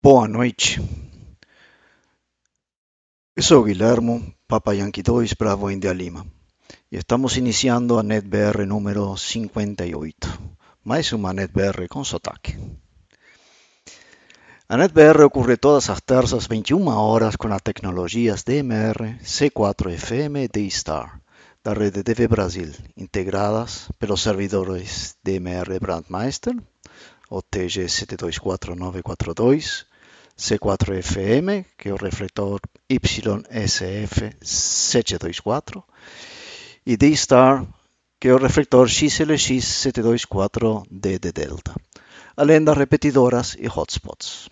[0.00, 0.80] Boa noite.
[3.34, 6.24] Eu sou Guilhermo, Papa Yankee 2, Bravo India Lima.
[6.92, 10.40] E estamos iniciando a NetBR número 58.
[10.84, 12.56] Mais uma NetBR com sotaque.
[14.68, 21.20] A NetBR ocorre todas as terças 21 horas com as tecnologias DMR, C4FM e D-Star
[21.64, 26.54] da rede TV Brasil, integradas pelos servidores DMR Brandmeister,
[27.30, 29.86] o TG724942,
[30.36, 32.60] C4FM, que é o refletor
[32.90, 35.82] YSF724,
[36.86, 37.66] e D-Star,
[38.20, 41.74] que é o refletor XLX724D de Delta,
[42.36, 44.48] além das repetidoras e hotspots.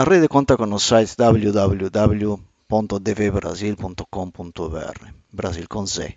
[0.00, 1.16] A rede conta com os sites
[2.70, 6.16] www.dvbrasil.com.br, Brasil com Z,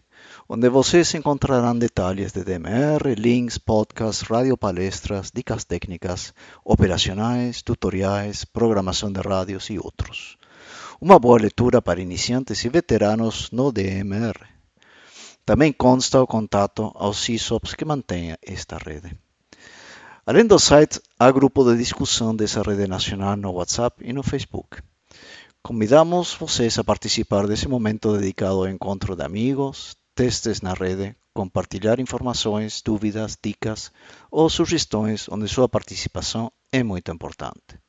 [0.50, 6.34] onde vocês encontrarão detalhes de DMR, links, podcasts, radiopalestras, dicas técnicas,
[6.66, 10.38] operacionais, tutoriais, programação de rádios e outros.
[11.00, 14.38] Uma boa leitura para iniciantes e veteranos no DMR.
[15.46, 19.18] Também consta o contato aos CISOPs que mantêm esta rede.
[20.26, 24.82] Além do site, há grupo de discussão dessa rede nacional no WhatsApp e no Facebook.
[25.64, 32.00] Convidamos vocês a participar desse momento dedicado ao encontro de amigos, testes na rede, compartilhar
[32.00, 33.92] informações, dúvidas, dicas
[34.32, 37.80] ou sugestões onde sua participação é muito importante.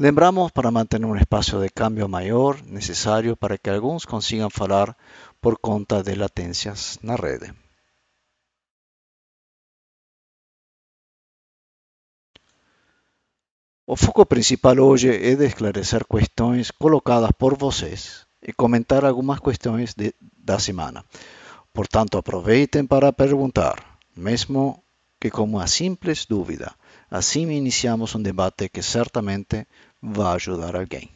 [0.00, 4.96] Lembramos para manter um espaço de câmbio maior necessário para que alguns consigam falar
[5.40, 7.54] por conta de latências na rede.
[13.92, 19.92] O foco principal hoje é de esclarecer questões colocadas por vocês e comentar algumas questões
[19.92, 20.14] de,
[20.48, 21.04] da semana.
[21.74, 23.76] Portanto, aproveitem para perguntar,
[24.16, 24.82] mesmo
[25.20, 26.72] que com uma simples dúvida.
[27.10, 29.66] Assim iniciamos um debate que certamente
[30.00, 31.10] vai ajudar alguém.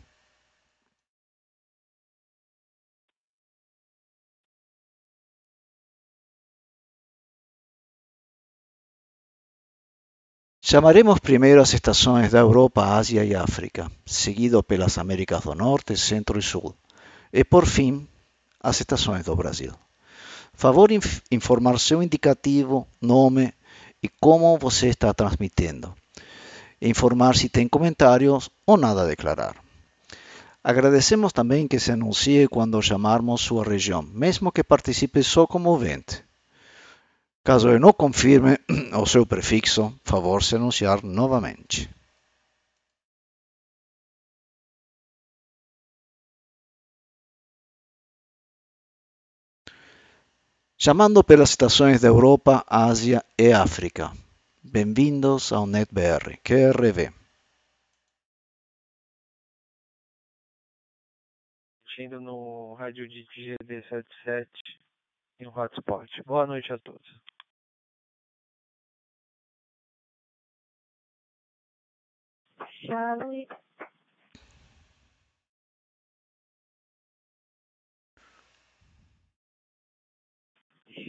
[10.68, 16.40] Chamaremos primeiro as estações da Europa, Ásia e África, seguido pelas Américas do Norte, Centro
[16.40, 16.74] e Sul,
[17.32, 18.04] e por fim
[18.60, 19.72] as estações do Brasil.
[20.52, 23.54] Favor inf informar seu indicativo, nome
[24.02, 25.94] e como você está transmitindo.
[26.82, 29.54] Informar se tem comentários ou nada a declarar.
[30.64, 36.25] Agradecemos também que se anuncie quando chamarmos sua região, mesmo que participe só como ouvinte.
[37.46, 38.58] Caso eu não confirme
[39.00, 41.88] o seu prefixo, favor se anunciar novamente.
[50.76, 54.10] Chamando pelas estações da Europa, Ásia e África.
[54.60, 57.12] Bem-vindos ao NetBR, QRV.
[62.00, 64.48] Indo no rádio de GD77
[65.38, 66.10] em um hotspot.
[66.24, 67.26] Boa noite a todos.
[72.86, 73.48] Charlie.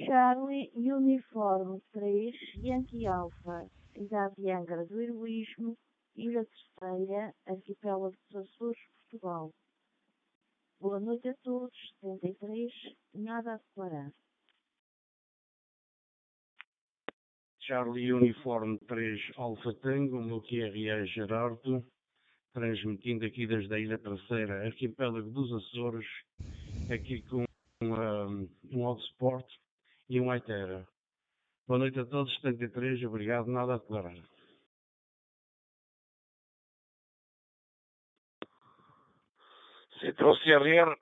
[0.05, 2.33] Charlie Uniforme 3,
[2.63, 5.77] Yankee Alpha, Cidade Angra do Heroísmo,
[6.15, 8.79] Ilha Terceira, Arquipélago dos Açores,
[9.11, 9.51] Portugal.
[10.79, 11.71] Boa noite a todos,
[12.01, 12.71] 73,
[13.13, 14.11] nada a declarar.
[17.67, 21.85] Charlie Uniforme 3 Alfa Tango, o meu QRA Gerardo,
[22.53, 26.07] transmitindo aqui desde a Ilha Terceira, arquipélago dos Açores,
[26.89, 27.43] aqui com
[27.83, 29.45] um, um hotspot
[30.09, 30.87] e um Itera.
[31.67, 34.15] Boa noite a todos, 73, obrigado, nada a declarar.
[39.99, 40.95] Central CRR,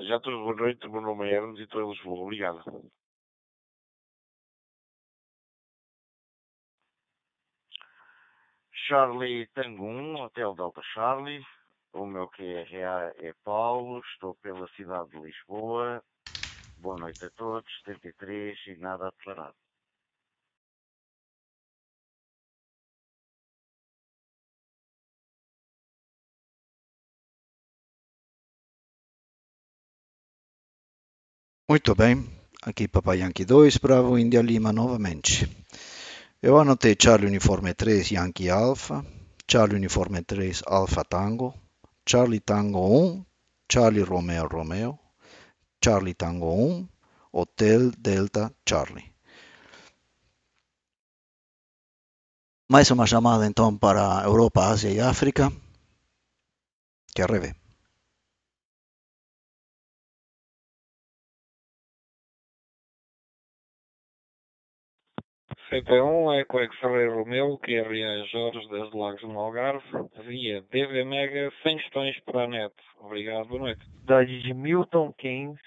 [0.00, 2.90] já todos boa noite, meu nome é Hermes e estou em Lisboa, obrigado.
[8.88, 11.44] Charlie Tango 1, Hotel Delta Charlie.
[11.92, 16.02] O meu QRA é Paulo, estou pela cidade de Lisboa.
[16.78, 19.52] Boa noite a todos, 73 e nada a declarar.
[31.68, 32.24] Muito bem,
[32.62, 35.67] aqui Papai Yankee 2, Bravo India Lima novamente.
[36.40, 39.04] Anotei Charlie Uniforme 3 Yankee Alpha,
[39.44, 41.52] Charlie Uniforme 3 Alpha Tango,
[42.04, 43.26] Charlie Tango 1,
[43.68, 45.00] Charlie Romeo Romeo,
[45.80, 46.88] Charlie Tango 1,
[47.32, 49.12] Hotel Delta Charlie.
[52.70, 55.50] Mais uma chamada então para Europa, Ásia e África.
[57.14, 57.67] Que.
[65.70, 69.84] CP1 Eco X-Ray Romeo, QRA Jorge desde Lagos do Algarve,
[70.24, 72.74] via DV Mega sem questões para a net.
[72.98, 73.84] Obrigado, boa noite.
[74.00, 75.60] Cidade de Milton Keynes,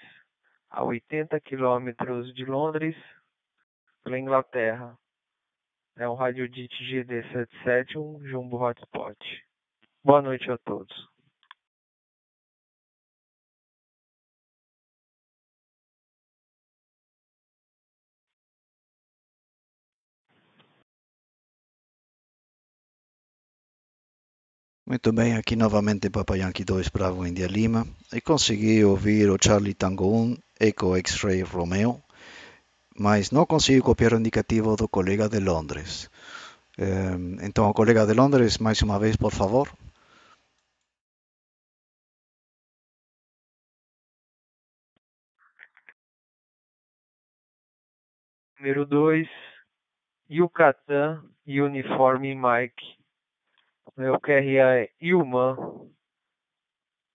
[0.70, 2.96] a 80 quilômetros de Londres,
[4.02, 4.98] pela Inglaterra.
[5.96, 9.16] É um rádio DIT GD77, um Jumbo Hotspot.
[10.02, 11.11] Boa noite a todos.
[24.92, 29.72] Muito bem, aqui novamente Papa Yankee 2 Bravo India Lima e consegui ouvir o Charlie
[29.72, 32.02] Tango 1 Echo X-Ray Romeo,
[32.94, 36.10] mas não consegui copiar o indicativo do colega de Londres.
[37.42, 39.66] Então, o colega de Londres, mais uma vez, por favor.
[48.58, 49.26] Número 2,
[50.30, 53.01] Yucatán Uniforme Mike.
[53.96, 55.56] Meu QRA é Ilman.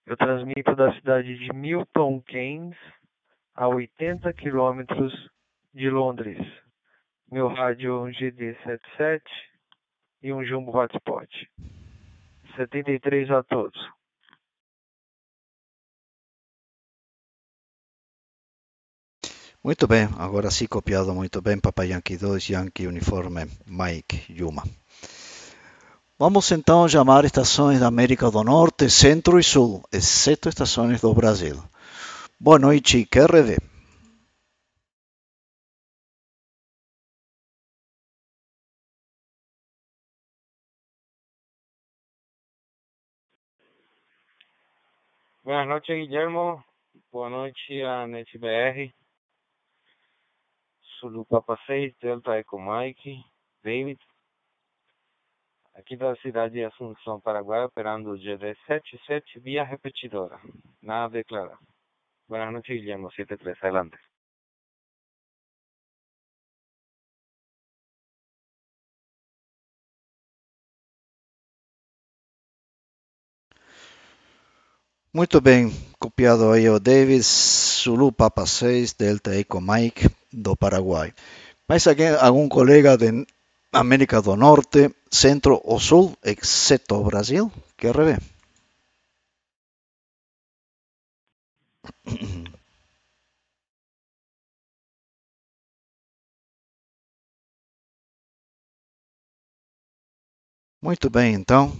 [0.06, 2.78] Eu transmito da cidade de Milton Keynes,
[3.56, 5.14] a 80 quilômetros
[5.74, 6.38] de Londres.
[7.30, 9.22] Meu rádio é um GD77
[10.22, 11.28] e um Jumbo Hotspot.
[12.56, 13.78] 73 a todos.
[19.64, 24.64] Muito bem, agora sim copiado muito bem, Papa Yankee 2, Yankee Uniforme Mike Yuma.
[26.19, 31.56] Vamos então chamar estações da América do Norte, Centro e Sul, exceto estações do Brasil.
[32.40, 33.58] Boa noite, QRV.
[45.44, 46.60] Boa noite, Guilherme.
[47.12, 48.92] Boa noite, a NetBR.
[51.00, 53.24] Sulu Papa 6, Delta Eco Mike,
[53.64, 54.00] David.
[55.77, 60.39] Aqui da cidade de Assunção, Paraguai, operando o GD77 via repetidora.
[60.81, 61.59] Nada a declarar.
[62.27, 63.07] Boa noite, Guilherme.
[63.15, 63.95] 73, adelante.
[75.13, 75.69] Muito bem,
[76.00, 81.13] copiado aí o Davis, Zulu Papa 6, Delta Eco Mike, do Paraguai.
[81.69, 83.25] Mais alguém, algum colega de
[83.72, 87.52] América do Norte, Centro ou Sul, exceto Brasil?
[87.78, 88.22] Quer ver?
[100.81, 101.74] Muito bem, então,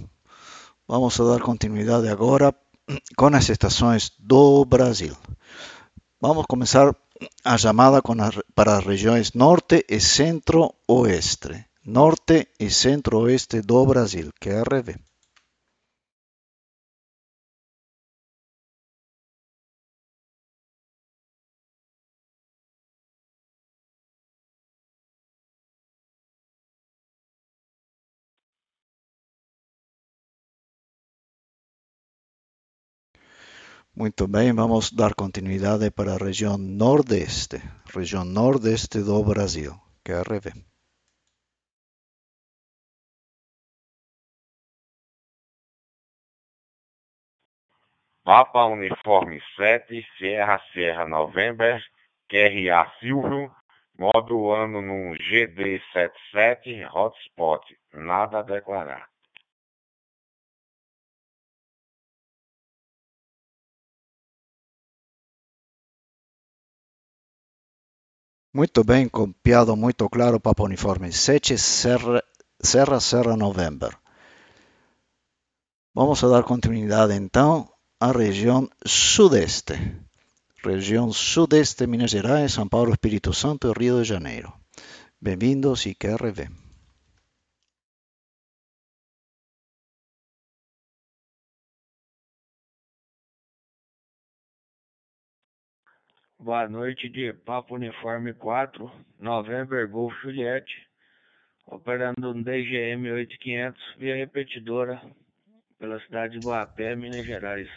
[0.88, 2.54] vamos dar continuidade agora
[3.16, 5.16] com as estações do Brasil.
[6.19, 6.95] Vamos começar
[7.44, 8.01] a chamada
[8.56, 11.66] para as regiões Norte e Centro-Oeste.
[11.95, 14.89] Norte e Centro-Oeste do Brasil, QRV.
[33.96, 37.62] Muito bem, vamos dar continuidade para a região Nordeste,
[37.96, 40.76] região Nordeste do Brasil, QRV.
[48.27, 51.81] Papa Uniforme 7, Sierra Sierra November,
[52.27, 53.50] QRA Silvio,
[53.98, 59.07] modo ano no GD77, hotspot, nada a declarar.
[68.53, 72.22] Muito bem, copiado muito claro, Papa Uniforme 7, Serra,
[72.62, 73.98] Serra Serra November.
[75.96, 79.74] Vamos a dar continuidade então à região Sudeste.
[80.63, 84.54] Região Sudeste, Minas Gerais, São Paulo, Espírito Santo e Rio de Janeiro.
[85.20, 86.48] Bem-vindos e QRV.
[96.38, 100.88] Boa noite de Papo Uniforme 4, November Golf Juliette,
[101.66, 105.01] operando um DGM 8500 via repetidora
[105.77, 107.69] pela cidade de Boapé, Minas Gerais.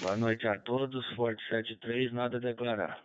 [0.00, 3.04] Boa noite a todos, Forte 73, nada a declarar.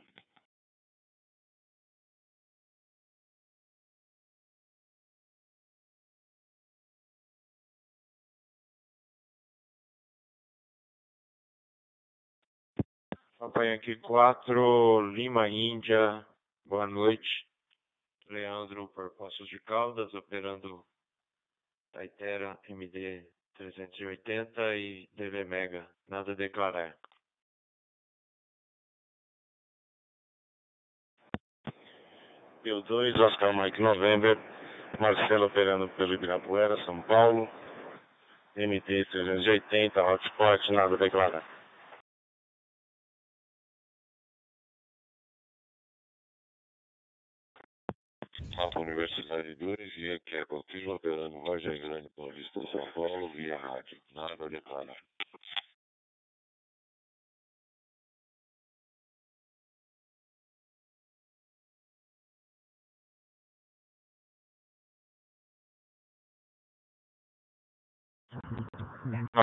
[13.39, 16.25] Papai aqui 4, Lima Índia,
[16.66, 17.48] boa noite.
[18.30, 20.86] Leandro por Poços de Caldas, operando
[21.94, 26.96] Taitera MD 380 e DV Mega, nada a declarar.
[32.62, 34.38] Pio 2, Oscar Mike November,
[35.00, 37.50] Marcelo operando pelo Ibirapuera, São Paulo,
[38.56, 41.57] MT 380, Hotspot, nada a declarar.
[48.58, 54.00] Mapa Universidade 2, via que é Coquilho, operando Vargem Grande, Paulista, São Paulo, via rádio.
[54.16, 54.98] Nada a declarar.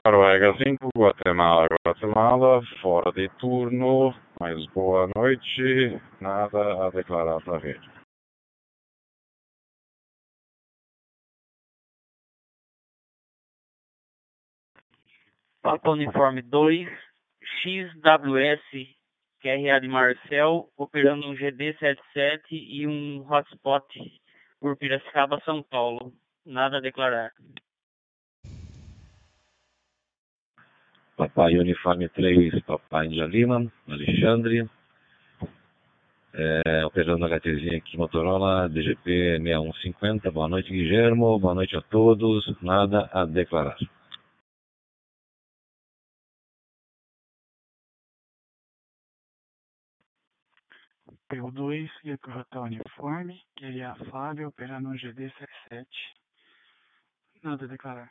[0.04, 7.58] Noruega 5, Guatemala, Guatemala, fora de turno, mas boa noite, nada a declarar para a
[7.60, 8.03] rede.
[15.64, 16.86] Papa Uniforme 2,
[17.62, 18.60] XWS,
[19.40, 23.86] QRA de Marcel, operando um GD77 e um hotspot
[24.60, 26.12] por Piracicaba, São Paulo.
[26.44, 27.32] Nada a declarar.
[31.16, 34.68] Papai Uniforme 3, Papai Índia Lima, Alexandre,
[36.34, 40.30] é, operando HTzinha aqui Motorola, DGP 6150.
[40.30, 41.38] Boa noite, Guilhermo.
[41.38, 42.44] Boa noite a todos.
[42.60, 43.78] Nada a declarar.
[51.30, 55.86] PU2, Ecorrota Uniforme, QRA Fábio, operando um GD77.
[57.42, 58.10] Nada a declarar.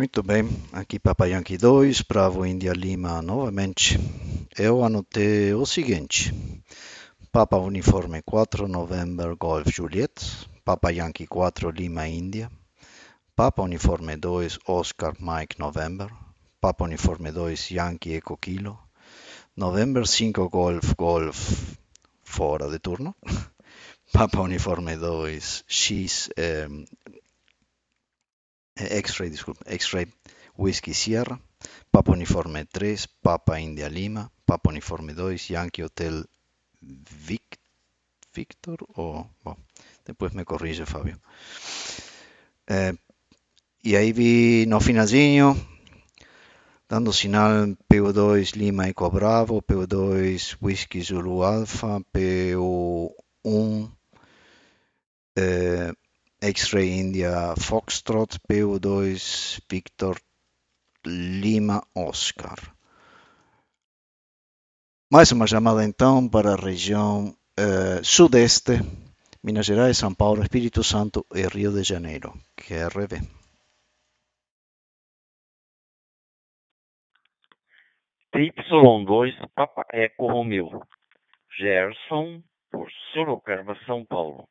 [0.00, 4.00] Muito bem, aqui Papa Yankee 2, Bravo India Lima novamente.
[4.56, 6.32] Eu anotei o seguinte:
[7.30, 12.50] Papa Uniforme 4, November Golf Juliet, Papa Yankee 4, Lima India,
[13.36, 16.08] Papa Uniforme 2, Oscar Mike November,
[16.62, 18.78] Papa Uniforme 2, Yankee Eco Kilo,
[19.54, 21.76] November 5 Golf Golf
[22.24, 23.14] fora de turno,
[24.14, 26.68] Papa Uniforme 2, X eh,
[28.80, 29.32] X-Ray,
[29.66, 30.06] X-Ray
[30.56, 31.40] Whiskey Sierra,
[31.90, 36.24] Papa Uniforme 3, Papa India Lima, Papa Uniforme 2, Yankee Hotel
[36.82, 37.58] Vic,
[38.34, 39.56] Victor, o bom,
[40.04, 41.20] depois me corrige Fábio.
[42.66, 42.94] É,
[43.82, 45.56] e aí vi no finalzinho,
[46.88, 53.90] dando sinal PU2 Lima Eco Bravo, PU2 Whisky Zulu Alpha, PU1
[55.36, 55.92] é,
[56.42, 60.16] X-Ray India Foxtrot PU2 Victor
[61.04, 62.58] Lima Oscar.
[65.12, 68.72] Mais uma chamada então para a região eh, sudeste,
[69.42, 73.20] Minas Gerais, São Paulo, Espírito Santo e Rio de Janeiro, QRV.
[78.34, 80.82] Y2 Papa Eco Romeu.
[81.58, 84.48] Gerson por Sorocaba, São Paulo.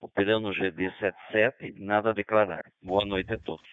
[0.00, 2.72] Operando GD77, nada a declarar.
[2.80, 3.66] Boa noite a todos.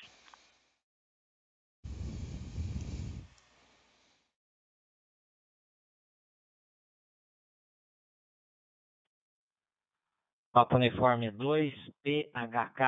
[10.51, 12.81] Papa Uniforme 2, PHK,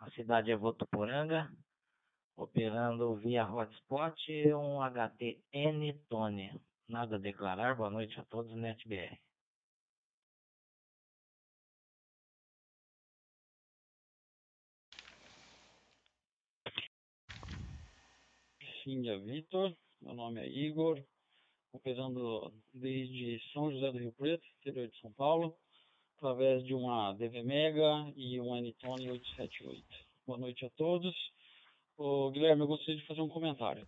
[0.00, 1.50] a cidade é Votuporanga,
[2.36, 4.14] operando via hotspot
[4.54, 6.52] um HTN Tony.
[6.86, 9.18] Nada a declarar, boa noite a todos, NetBR.
[18.86, 21.02] Xindia Vitor, meu nome é Igor,
[21.72, 25.56] operando desde São José do Rio Preto, interior de São Paulo,
[26.16, 29.84] através de uma DV Mega e um Anytone 878.
[30.24, 31.12] Boa noite a todos,
[31.96, 33.84] Ô, Guilherme, eu gostaria de fazer um comentário.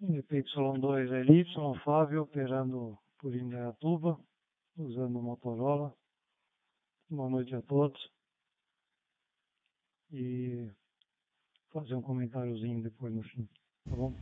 [0.00, 4.16] YY2 é Y, Fábio, operando por Indaiatuba,
[4.76, 5.92] usando o Motorola.
[7.10, 7.98] Boa noite a todos.
[10.12, 10.70] E
[11.72, 13.48] fazer um comentáriozinho depois no fim,
[13.84, 14.14] tá bom?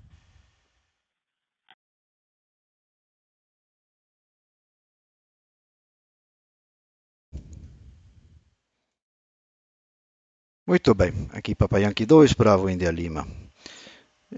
[10.67, 13.46] Muito bem, aqui Papa Yankee 2, Bravo India Lima.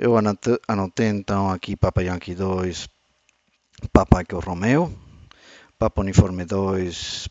[0.00, 2.88] Eu anotei, anotei então aqui Papa Yankee 2,
[3.92, 4.96] Papa Echo Romeo,
[5.76, 7.28] Papa Uniforme 2,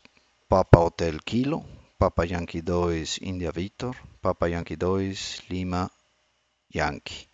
[0.49, 1.63] Papa Hotel Kilo,
[1.97, 5.89] Papa Yankee 2, India Victor, Papa Yankee 2, Lima
[6.75, 7.29] Yankee.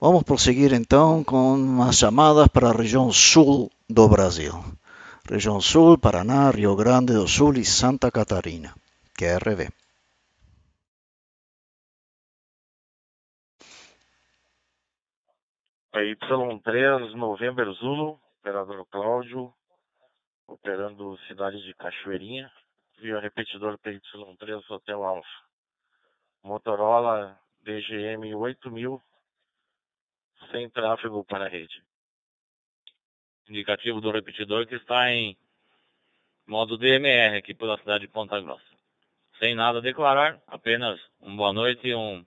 [0.00, 4.58] Vamos prosseguir então com as chamadas para a região sul do Brasil.
[5.30, 8.74] Região sul, Paraná, Rio Grande do Sul e Santa Catarina.
[9.16, 9.70] QRV.
[15.92, 19.52] PY3, November Zulu, operador Cláudio,
[20.46, 22.50] operando cidade de Cachoeirinha,
[22.98, 25.28] via repetidor PY3 Hotel Alfa.
[26.42, 29.02] Motorola DGM 8000,
[30.50, 31.82] sem tráfego para a rede.
[33.48, 35.36] Indicativo do repetidor que está em
[36.46, 38.62] modo DMR aqui pela cidade de Ponta Grossa.
[39.38, 42.24] Sem nada a declarar, apenas uma boa noite e uma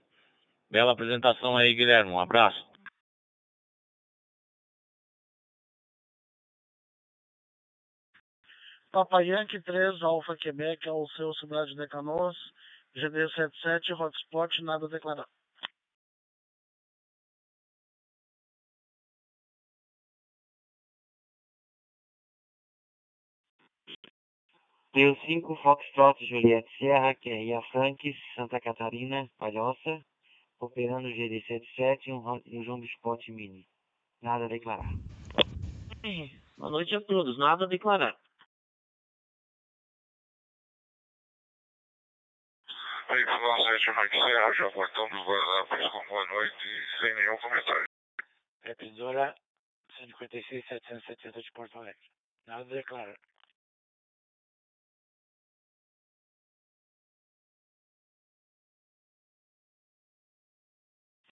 [0.70, 2.10] bela apresentação aí, Guilherme.
[2.10, 2.71] Um abraço.
[8.92, 12.36] Papa Yankee 3, Alfa Quebec, ao seu cidade de Canoas,
[12.94, 15.26] GD77, hotspot, nada a declarar.
[24.92, 30.04] Deu 5 Foxtrot Juliette Sierra, que é Ia Franks, Santa Catarina, Palhoça,
[30.60, 33.66] operando GD77 e um, um Jumbo Spot Mini.
[34.20, 34.92] Nada a declarar.
[36.58, 37.66] Boa noite a todos, nada
[43.12, 43.58] a declarar.
[43.58, 47.84] Y7 Mike Serra, já cortamos guarda com boa noite e sem nenhum comentário.
[48.62, 49.34] Repetidora
[49.98, 52.10] 156 770 de Porto Alegre.
[52.46, 53.16] Nada a declarar.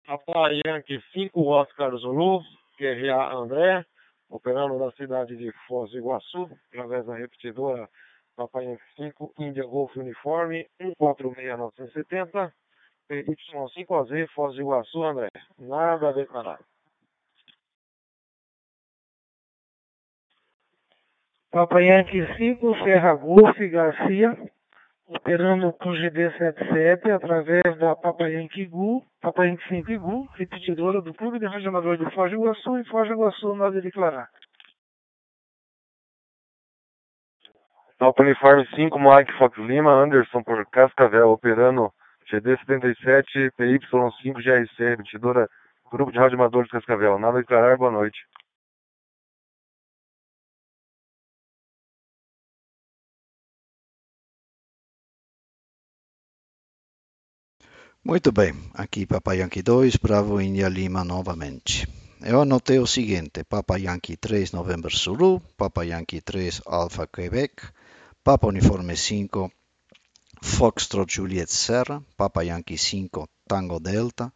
[0.07, 2.43] Papa Yankee 5 Oscar Zulu,
[2.79, 3.85] QRA André,
[4.31, 7.89] operando na cidade de Foz do Iguaçu, através da repetidora
[8.63, 12.53] Yankee 5 India Golf Uniforme 146970,
[13.11, 15.29] PY5AZ Foz do Iguaçu, André.
[15.59, 16.61] Nada a declarar.
[21.51, 24.37] Papa Yankee 5, Serra Golf Garcia,
[25.07, 31.39] operando com GD77 através da Papa Yankee Gu, Papa Yankee 5 Gu, repetidora do Clube
[31.39, 34.29] de Regionador de Foz do Iguaçu e Foz do Iguaçu, nada a declarar.
[37.99, 41.93] Papa Uniforme 5 Mike Fox Lima, Anderson por Cascavel, operando
[42.31, 45.49] GD77 PY5 GRC, repetidora
[45.91, 47.19] Grupo de Rádio Amadores Cascavel.
[47.19, 48.19] Nada a declarar, boa noite.
[58.05, 61.89] Muito bem, aqui Papa Yankee 2, Bravo India Lima novamente.
[62.21, 67.55] Eu anotei o seguinte: Papa Yankee 3, November Zulu, Papa Yankee 3, Alpha Quebec,
[68.23, 69.51] Papa Uniforme 5,
[70.43, 74.33] Foxtrot Juliet Serra, Papa Yankee 5, Tango Delta,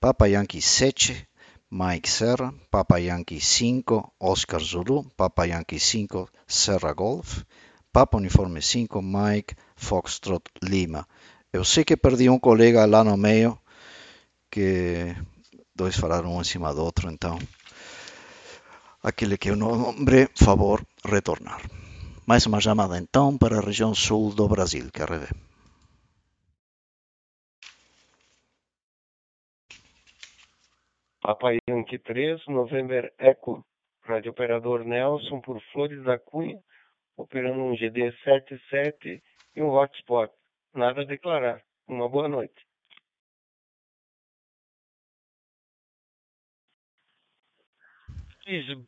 [0.00, 1.28] Papa Yankee 7,
[1.70, 7.44] Mike Serra, Papa Yankee 5, Oscar Zulu, Papa Yankee 5, Serra Golf,
[7.92, 11.06] Papa Uniforme 5, Mike Foxtrot Lima.
[11.52, 13.58] Eu sei que perdi um colega lá no meio,
[14.50, 15.14] que
[15.74, 17.38] dois falaram um em cima do outro, então
[19.02, 21.60] aquele que eu nome, favor, retornar.
[22.30, 25.30] Mais uma chamada então para a região sul do Brasil, quer ver?
[31.20, 33.64] Papa Yankee 3, November Echo,
[34.04, 36.60] rádio operador Nelson por Flores da Cunha,
[37.16, 39.20] operando um GD77
[39.56, 40.32] e um hotspot.
[40.72, 41.60] Nada a declarar.
[41.88, 42.64] Uma boa noite.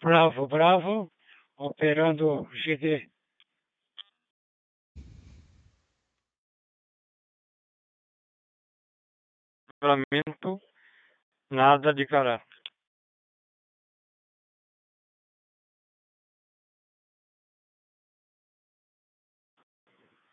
[0.00, 1.12] Bravo, Bravo,
[1.56, 3.11] operando GD.
[9.82, 10.60] livramento,
[11.50, 12.46] nada de caráter.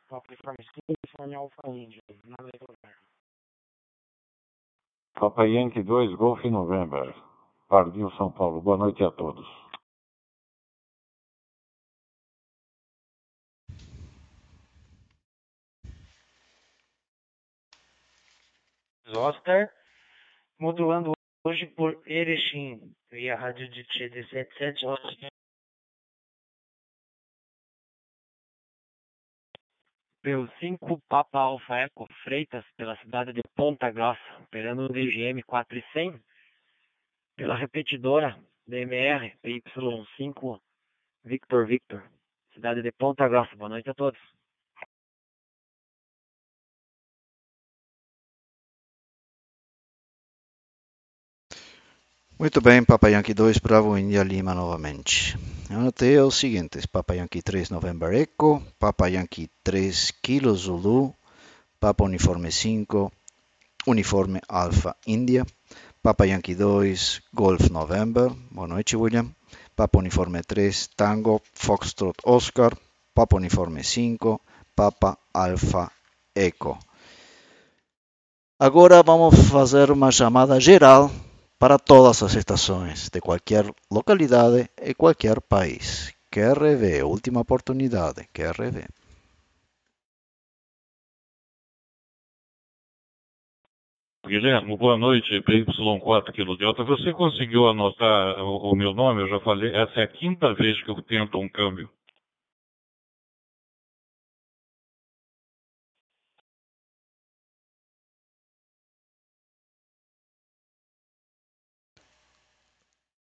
[0.07, 2.97] Papai para telefone Alfa Índia, nada de caráter.
[5.13, 7.13] Papai Yankee 2, Golf November.
[7.67, 9.58] Pardinho São Paulo, boa noite a todos.
[19.17, 19.71] Oscar,
[20.59, 25.29] modulando hoje por Erechim, via rádio de TD 77 Oscar.
[30.21, 36.21] Pelo 5 Papa Alfa Eco Freitas, pela cidade de Ponta Grossa, operando no DGM 4100,
[37.35, 40.59] pela repetidora DMR PY5
[41.23, 42.03] Victor Victor,
[42.53, 43.55] cidade de Ponta Grossa.
[43.55, 44.19] Boa noite a todos.
[52.39, 55.37] Muito bem, Papa Yankee 2, Bravo India Lima novamente.
[55.69, 61.13] Anotei os seguintes: Papa Yankee 3, November Echo, Papa Yankee 3, Kilo Zulu,
[61.81, 63.11] Papa Uniforme 5,
[63.87, 65.45] Uniforme Alpha India,
[66.01, 69.35] Papa Yankee 2, Golf November, boa noite, William.
[69.75, 72.71] Papa Uniforme 3, Tango, Foxtrot Oscar,
[73.13, 74.39] Papa Uniforme 5,
[74.73, 75.91] Papa Alpha
[76.33, 76.79] Echo.
[78.57, 81.11] Agora vamos fazer uma chamada geral
[81.59, 86.15] para todas as estações de qualquer localidade e qualquer país.
[86.31, 88.87] QRV, última oportunidade, QRV.
[94.25, 96.83] Guilherme, boa noite, PY4 Kilo Delta.
[96.83, 99.23] Você conseguiu anotar o meu nome?
[99.23, 101.89] Eu já falei, essa é a quinta vez que eu tento um câmbio.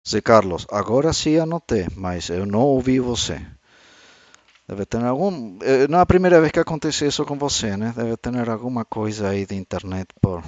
[0.08, 3.46] Zé Carlos, agora sim anotei, mas eu não ouvi você.
[4.65, 5.60] Deve ter algum.
[5.62, 7.93] Eh, não é a primeira vez que acontece isso com você, né?
[7.96, 10.41] Deve ter alguma coisa aí de internet por,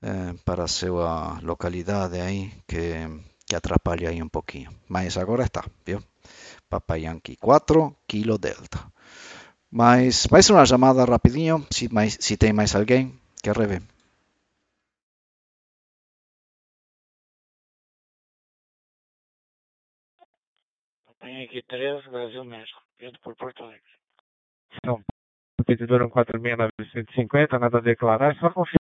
[0.00, 3.06] é, para a sua localidade aí que,
[3.46, 4.70] que atrapalha aí um pouquinho.
[4.88, 6.02] Mas agora está, viu?
[6.70, 8.80] Papai Yankee 4, Kilo Delta.
[9.70, 13.82] Mas mais uma chamada rapidinho, se, mais, se tem mais alguém, quer rever.
[21.52, 23.82] 2013, Brasil México, vindo por Porto Alegre.
[24.76, 25.02] Então,
[25.60, 28.78] o pedidor 146950, nada a declarar, só confirma.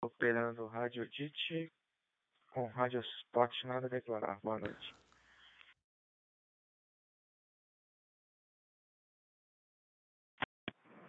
[0.00, 1.72] Operando rádio DIT
[2.52, 4.38] com rádio spot, nada a declarar.
[4.42, 4.94] Boa noite.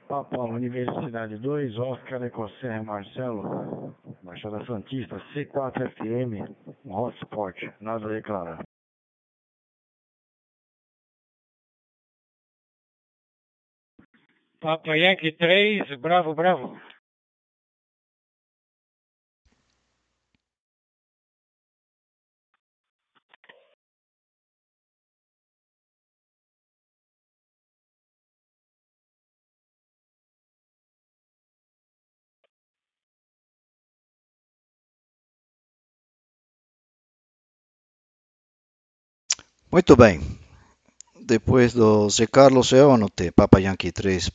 [0.08, 8.67] Papa Universidade 2, Oscar Ecosser Marcelo, Baixada Santista, C4FM, hotspot, nada a declarar.
[14.60, 16.80] Papa Yankee 3, Bravo, Bravo.
[39.72, 40.20] Muito bem.
[41.34, 44.32] Depois do Zé Carlos, eu anotei Papa Yankee 3, eh,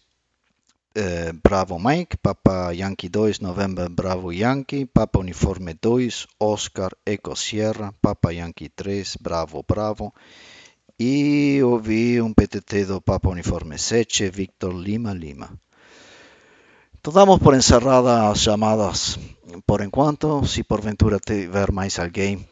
[1.43, 8.33] Bravo Mike, Papa Yankee 2, November Bravo Yankee, Papa Uniforme 2, Oscar Eco Sierra, Papa
[8.33, 10.13] Yankee 3, Bravo Bravo.
[10.99, 15.51] E ouvi um PTT do Papa Uniforme 7, Victor Lima Lima.
[16.99, 19.19] Então damos por encerrada as chamadas
[19.67, 20.47] por enquanto.
[20.47, 22.47] Se porventura tiver mais alguém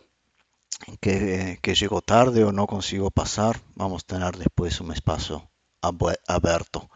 [1.00, 5.40] que, que chegou tarde ou não consigo passar, vamos ter depois um espaço
[5.82, 6.88] abe- aberto.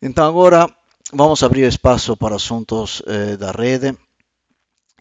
[0.00, 0.70] Então agora
[1.12, 3.98] vamos abrir espaço para assuntos eh, da rede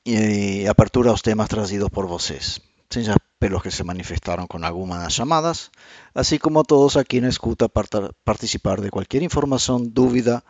[0.03, 5.13] e apertura aos temas trazidos por vocês, seja pelos que se manifestaram com alguma das
[5.13, 5.69] chamadas,
[6.15, 10.43] assim como todos aqui na escuta para participar de qualquer informação, dúvida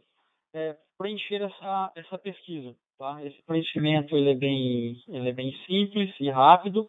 [0.54, 2.76] é, preencher essa, essa pesquisa.
[2.96, 3.24] Tá?
[3.24, 6.88] Esse preenchimento ele é, bem, ele é bem simples e rápido.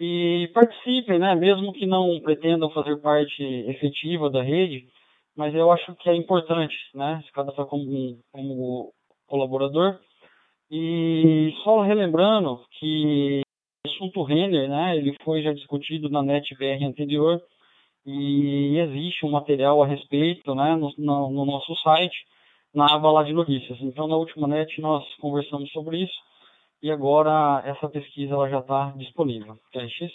[0.00, 1.34] E participem, né?
[1.34, 4.88] mesmo que não pretendam fazer parte efetiva da rede,
[5.36, 7.22] mas eu acho que é importante, né?
[7.26, 8.92] Se cada como, como
[9.26, 9.98] colaborador.
[10.70, 13.42] E só relembrando que
[13.86, 14.96] o assunto Renner, né?
[14.96, 17.40] Ele foi já discutido na NetBR anterior
[18.04, 20.76] e existe um material a respeito, né?
[20.76, 22.16] No, no, no nosso site
[22.76, 23.80] na aba lá de notícias.
[23.80, 26.14] Então, na última net nós conversamos sobre isso
[26.82, 29.58] e agora essa pesquisa ela já está disponível.
[29.72, 30.12] TRX?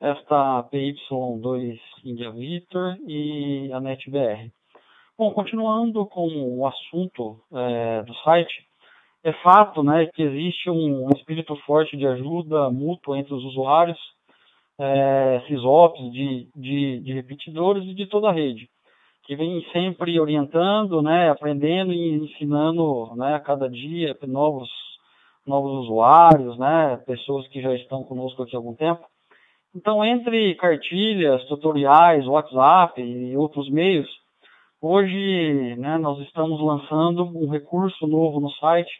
[0.00, 4.50] Esta PY2 India Victor e a NetBR.
[5.18, 6.28] Bom, continuando com
[6.58, 8.66] o assunto é, do site,
[9.24, 13.98] é fato né, que existe um, espírito forte de ajuda mútua entre os usuários,
[14.78, 15.38] é,
[16.12, 18.68] de, de, de repetidores e de toda a rede,
[19.24, 24.68] que vem sempre orientando, né, aprendendo e ensinando né, a cada dia novos,
[25.46, 29.04] novos usuários, né, pessoas que já estão conosco aqui há algum tempo.
[29.74, 34.08] Então, entre cartilhas, tutoriais, WhatsApp e outros meios,
[34.80, 38.90] hoje né, nós estamos lançando um recurso novo no site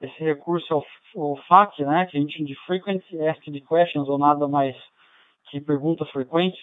[0.00, 0.84] esse recurso é o,
[1.32, 4.76] o FAQ, né, que a gente chama de Frequent Asked Questions, ou nada mais
[5.50, 6.60] que perguntas frequentes,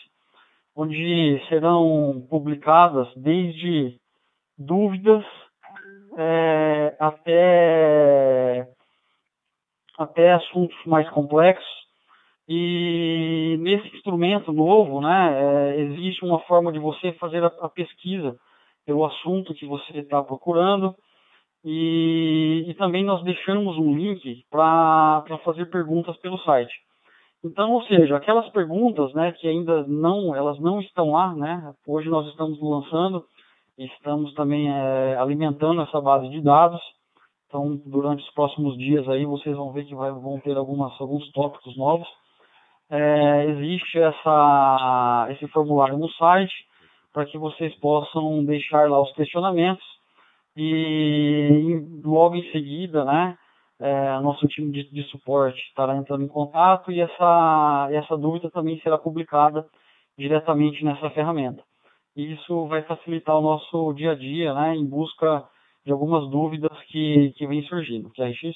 [0.75, 3.99] onde serão publicadas desde
[4.57, 5.25] dúvidas
[6.17, 8.69] é, até,
[9.97, 11.84] até assuntos mais complexos.
[12.47, 18.35] E nesse instrumento novo, né, é, existe uma forma de você fazer a, a pesquisa
[18.85, 20.93] pelo assunto que você está procurando,
[21.63, 26.73] e, e também nós deixamos um link para fazer perguntas pelo site.
[27.43, 32.09] Então, ou seja, aquelas perguntas, né, que ainda não, elas não estão lá, né, hoje
[32.09, 33.25] nós estamos lançando,
[33.77, 36.81] estamos também é, alimentando essa base de dados.
[37.47, 41.31] Então, durante os próximos dias aí, vocês vão ver que vai, vão ter algumas, alguns
[41.31, 42.07] tópicos novos.
[42.89, 46.53] É, existe essa, esse formulário no site
[47.11, 49.85] para que vocês possam deixar lá os questionamentos
[50.55, 53.37] e logo em seguida, né,
[53.79, 58.79] é, nosso time de, de, suporte estará entrando em contato e essa, essa dúvida também
[58.81, 59.65] será publicada
[60.17, 61.61] diretamente nessa ferramenta.
[62.15, 65.43] E isso vai facilitar o nosso dia a dia, né, em busca
[65.85, 68.09] de algumas dúvidas que, que vêm surgindo.
[68.11, 68.55] QRX?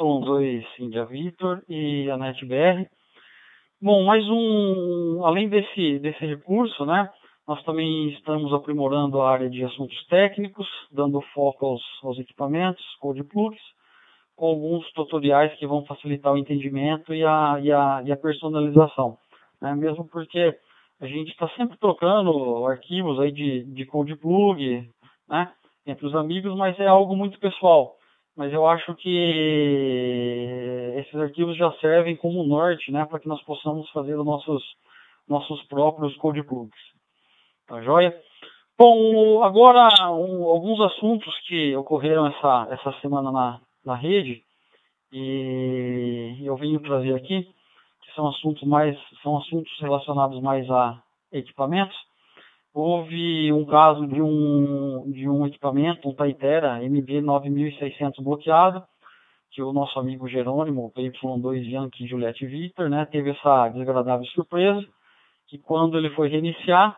[0.00, 2.88] Y2 India Victor e a NetBR.
[3.82, 7.08] Bom, mais um, além desse, desse recurso, né,
[7.46, 13.22] nós também estamos aprimorando a área de assuntos técnicos, dando foco aos, aos equipamentos, code
[13.24, 13.60] plugs,
[14.36, 19.18] com alguns tutoriais que vão facilitar o entendimento e a, e a, e a personalização.
[19.60, 19.74] Né?
[19.74, 20.56] Mesmo porque
[20.98, 24.88] a gente está sempre trocando arquivos aí de, de code plug
[25.28, 25.52] né?
[25.86, 27.99] entre os amigos, mas é algo muito pessoal
[28.40, 30.40] mas eu acho que
[30.96, 34.64] esses arquivos já servem como norte, né, para que nós possamos fazer os nossos,
[35.28, 36.80] nossos próprios code plugs.
[37.66, 38.18] Tá joia?
[38.78, 44.42] Bom, agora um, alguns assuntos que ocorreram essa, essa semana na, na rede
[45.12, 50.98] e eu venho trazer aqui, que são assuntos mais, são assuntos relacionados mais a
[51.30, 51.94] equipamentos.
[52.72, 58.82] Houve um caso de um, de um equipamento, um Taitera MB9600 bloqueado,
[59.50, 64.86] que o nosso amigo Jerônimo, PY2 Yankee Juliette Victor, né, teve essa desagradável surpresa,
[65.48, 66.96] que quando ele foi reiniciar,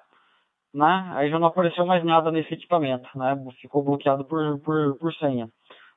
[0.74, 5.14] né, aí já não apareceu mais nada nesse equipamento, né, ficou bloqueado por, por, por
[5.14, 5.48] senha.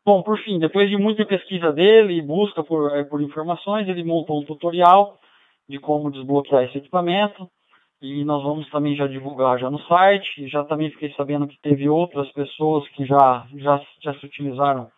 [0.05, 4.03] Bom, por fim, depois de muita pesquisa dele e busca por, eh, por informações, ele
[4.03, 5.17] montou um tutorial
[5.67, 7.49] de como desbloquear esse equipamento,
[8.01, 11.89] e nós vamos também já divulgar já no site, já também fiquei sabendo que teve
[11.89, 14.91] outras pessoas que já, já, já se utilizaram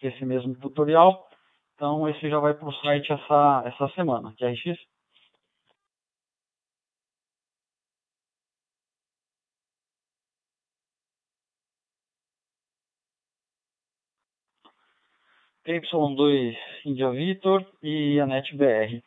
[0.00, 1.28] desse mesmo tutorial,
[1.74, 4.78] então esse já vai para o site essa, essa semana, que é RX.
[15.66, 19.02] Y2 India Vitor e a NetBR.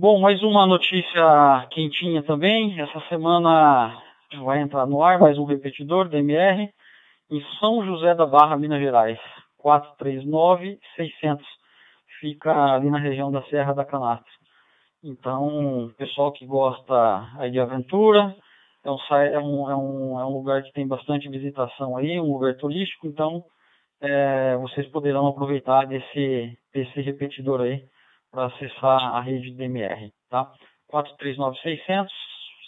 [0.00, 2.80] Bom, mais uma notícia quentinha também.
[2.80, 4.02] Essa semana
[4.42, 6.70] vai entrar no ar mais um repetidor DMR
[7.30, 9.18] em São José da Barra, Minas Gerais.
[9.62, 10.78] 439-600.
[12.18, 14.32] Fica ali na região da Serra da Canastra.
[15.04, 18.34] Então, pessoal que gosta aí de aventura,
[18.82, 22.32] é um, é, um, é, um, é um lugar que tem bastante visitação aí, um
[22.32, 23.44] lugar turístico, então
[24.00, 27.84] é, vocês poderão aproveitar desse, desse repetidor aí
[28.30, 30.50] para acessar a rede DMR, tá?
[30.88, 32.12] 439600,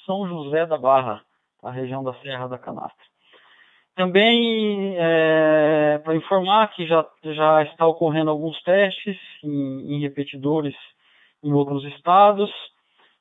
[0.07, 1.23] São José da Barra,
[1.63, 3.05] a região da Serra da Canastra.
[3.95, 10.75] Também é, para informar que já, já está ocorrendo alguns testes em, em repetidores
[11.43, 12.51] em outros estados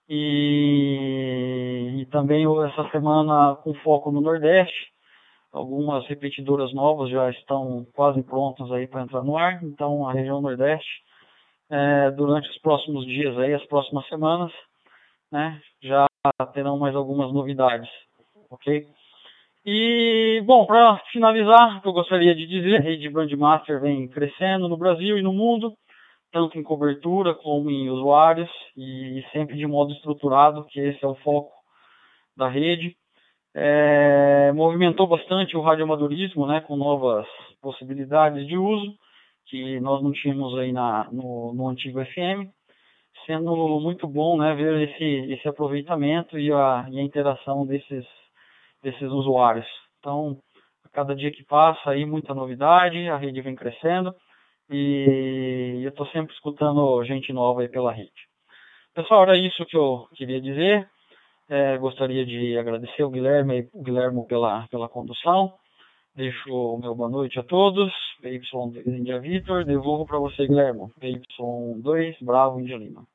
[0.07, 4.91] e, e também essa semana com foco no Nordeste
[5.51, 10.39] Algumas repetidoras novas já estão quase prontas aí para entrar no ar, então a região
[10.39, 11.03] Nordeste,
[11.71, 14.51] é, durante os próximos dias aí, as próximas semanas,
[15.31, 16.05] né, já
[16.53, 17.89] terão mais algumas novidades,
[18.49, 18.85] ok?
[19.65, 24.67] E, bom, para finalizar, o que eu gostaria de dizer, a rede Brandmaster vem crescendo
[24.67, 25.73] no Brasil e no mundo,
[26.31, 31.15] tanto em cobertura como em usuários, e sempre de modo estruturado, que esse é o
[31.15, 31.51] foco
[32.35, 32.95] da rede
[33.53, 37.27] é, movimentou bastante o radioamadorismo, né, com novas
[37.61, 38.93] possibilidades de uso,
[39.51, 42.49] que nós não tínhamos aí na, no, no antigo FM,
[43.25, 48.05] sendo muito bom né, ver esse, esse aproveitamento e a, e a interação desses,
[48.81, 49.67] desses usuários.
[49.99, 50.37] Então,
[50.85, 54.15] a cada dia que passa aí muita novidade, a rede vem crescendo
[54.69, 58.09] e eu estou sempre escutando gente nova aí pela rede.
[58.95, 60.87] Pessoal, era isso que eu queria dizer.
[61.49, 65.53] É, gostaria de agradecer o Guilherme, o Guilherme pela, pela condução.
[66.15, 67.91] Deixo o meu boa noite a todos.
[68.21, 69.63] PY2 India Vitor.
[69.65, 70.91] Devolvo para você, Guilherme.
[70.99, 73.07] PY2 Bravo India Lima.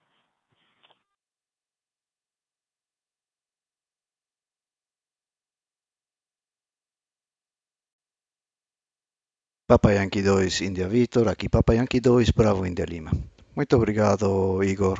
[9.68, 13.10] Papa Yankee 2 India Vitor, aqui Papa Yankee 2 Bravo India Lima.
[13.54, 14.98] Muito obrigado, Igor.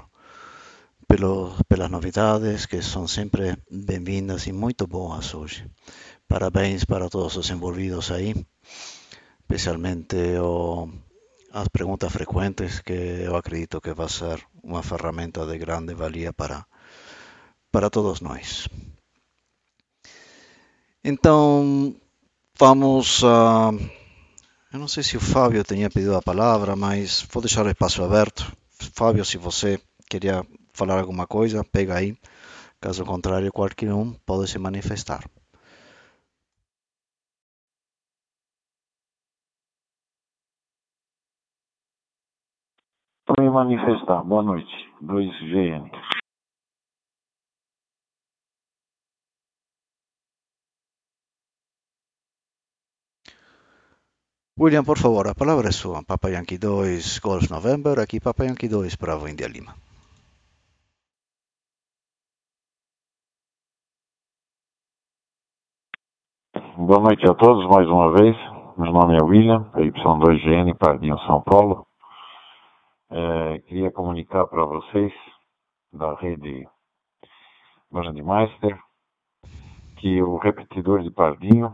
[1.09, 5.65] pelo, pelas novidades que são sempre bem-vindas e muito boas hoje.
[6.29, 8.35] Parabéns para todos os envolvidos aí,
[9.41, 10.89] especialmente o,
[11.53, 16.67] as perguntas frequentes que eu acredito que vai ser uma ferramenta de grande valia para,
[17.71, 18.69] para todos nós.
[21.05, 21.95] Então,
[22.59, 23.71] vamos a.
[24.73, 28.03] Eu não sei se o Fábio tinha pedido a palavra, mas vou deixar o espaço
[28.03, 28.53] aberto.
[28.93, 32.19] Fábio, se você queria falar alguma coisa, pega aí.
[32.81, 35.25] Caso contrário, qualquer um pode se manifestar.
[43.57, 44.75] Manifestar, boa noite.
[45.03, 45.91] 2GN.
[54.59, 56.03] William, por favor, a palavra é sua.
[56.03, 59.75] Papa Yankee 2, Golf November, aqui Papa Yankee 2, Bravo India Lima.
[66.77, 68.37] Boa noite a todos mais uma vez.
[68.77, 71.86] Meu nome é William, Y2GN, Pardinho, São Paulo.
[73.09, 75.13] É, queria comunicar para vocês
[75.93, 76.69] da rede
[77.91, 78.77] Brandmaster
[79.99, 81.73] que o repetidor de Pardinho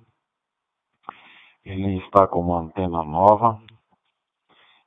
[1.65, 3.63] ele está com uma antena nova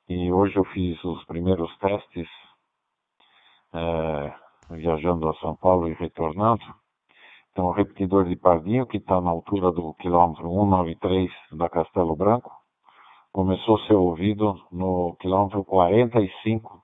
[0.08, 2.28] e hoje eu fiz os primeiros testes
[3.72, 4.34] é,
[4.70, 6.62] viajando a São Paulo e retornando.
[7.54, 12.50] Então, o repetidor de Pardinho, que está na altura do quilômetro 193 da Castelo Branco,
[13.32, 16.82] começou a ser ouvido no quilômetro 45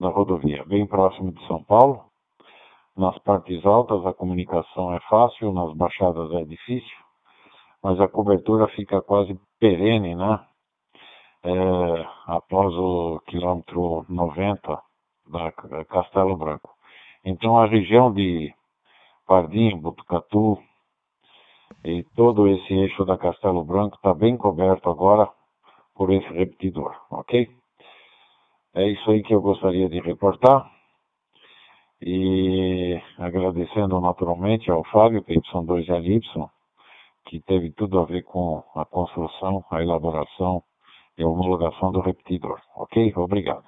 [0.00, 2.02] da rodovia, bem próximo de São Paulo.
[2.96, 6.98] Nas partes altas a comunicação é fácil, nas baixadas é difícil,
[7.80, 10.40] mas a cobertura fica quase perene, né?
[11.44, 14.82] É, após o quilômetro 90
[15.28, 15.52] da
[15.84, 16.70] Castelo Branco.
[17.24, 18.52] Então a região de
[19.26, 20.58] Pardim, Botucatu
[21.84, 25.28] e todo esse eixo da Castelo Branco está bem coberto agora
[25.94, 27.48] por esse repetidor, ok?
[28.74, 30.70] É isso aí que eu gostaria de reportar.
[32.00, 36.50] E agradecendo naturalmente ao Fábio, PY2LY,
[37.26, 40.62] que teve tudo a ver com a construção, a elaboração
[41.16, 42.60] e a homologação do repetidor.
[42.76, 43.12] Ok?
[43.16, 43.64] Obrigado.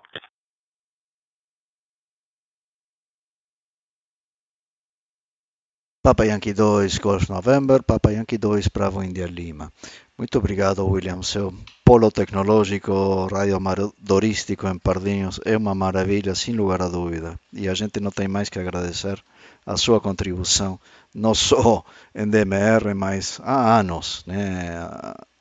[6.05, 9.73] Papa Yankee 2 Golf November, Papa Yankee 2 Bravo India Lima.
[10.19, 11.23] Muito obrigado, William.
[11.23, 11.51] Seu
[11.83, 17.41] polo tecnológico radioamadorístico em Pardinhos é uma maravilha, sem lugar a dúvida.
[17.55, 19.19] E a gente não tem mais que agradecer
[19.65, 20.79] a sua contribuição,
[21.15, 21.83] não só
[22.15, 24.77] em DMR, mas há anos, né?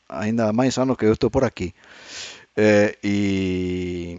[0.08, 1.76] ainda há mais anos que eu estou por aqui.
[2.56, 4.18] É, e,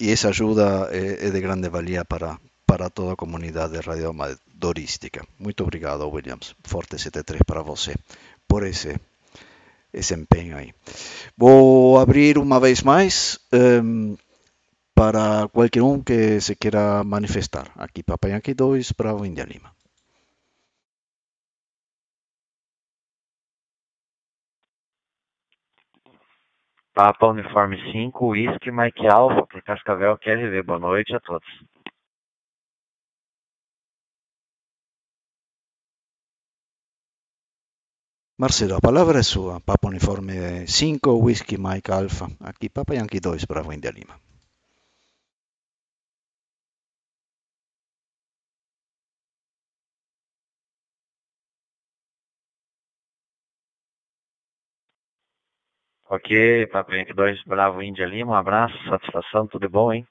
[0.00, 4.47] e essa ajuda é, é de grande valia para, para toda a comunidade radioamadorística.
[5.38, 6.54] Muito obrigado, Williams.
[6.64, 7.94] Forte 73 para você
[8.48, 8.98] por esse,
[10.14, 10.74] empenho aí.
[11.36, 14.16] Vou abrir uma vez mais um,
[14.94, 17.70] para qualquer um que se queira manifestar.
[17.76, 19.70] Aqui, Papai Yankee 2, Bravo India Lima.
[26.98, 30.62] Papa Uniforme 5, Whisky Mike Alpha, por Cascavel QRV.
[30.64, 31.46] Boa noite a todos.
[38.40, 39.60] Marcelo, a palavra é sua.
[39.60, 42.26] Papa Uniforme 5, Whisky Mike Alpha.
[42.40, 44.14] Aqui, Papa Yankee 2, Bravo India Lima.
[56.08, 58.32] Ok, Papa Yankee 2, Bravo India Lima.
[58.32, 60.06] Um abraço, satisfação, tudo bom, hein?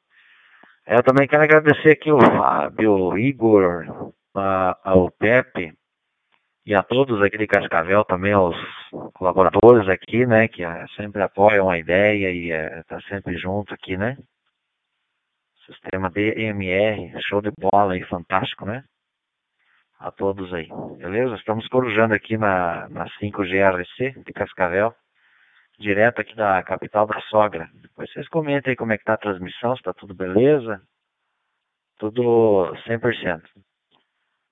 [0.86, 5.74] Eu também quero agradecer aqui o Fábio, o Igor, a, ao Pepe
[6.68, 8.58] e a todos aqui de Cascavel, também aos
[9.14, 12.52] colaboradores aqui, né, que eh, sempre apoiam a ideia e
[12.82, 14.18] está sempre junto aqui, né?
[15.66, 18.84] Sistema DMR, show de bola aí, fantástico, né?
[19.98, 21.36] A todos aí, beleza?
[21.36, 24.94] Estamos corujando aqui na, na 5GRC de Cascavel
[25.80, 27.70] direto aqui da capital da sogra.
[27.76, 30.82] Depois vocês comentem aí como é que tá a transmissão, se tá tudo beleza.
[31.98, 33.42] Tudo 100%.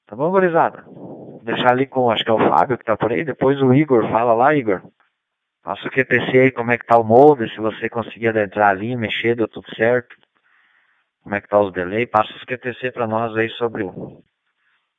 [0.08, 0.84] Tá bom, gurizada?
[0.84, 3.24] Vou deixar ali com, acho que é o Fábio que tá por aí.
[3.24, 4.82] Depois o Igor, fala lá, Igor.
[5.64, 8.95] Passa o QTC aí, como é que tá o molde, se você conseguir adentrar ali,
[8.95, 10.16] mexer, deu tudo certo.
[11.24, 12.06] Como é que tá os delay.
[12.06, 14.24] Passa os QTC para nós aí sobre o,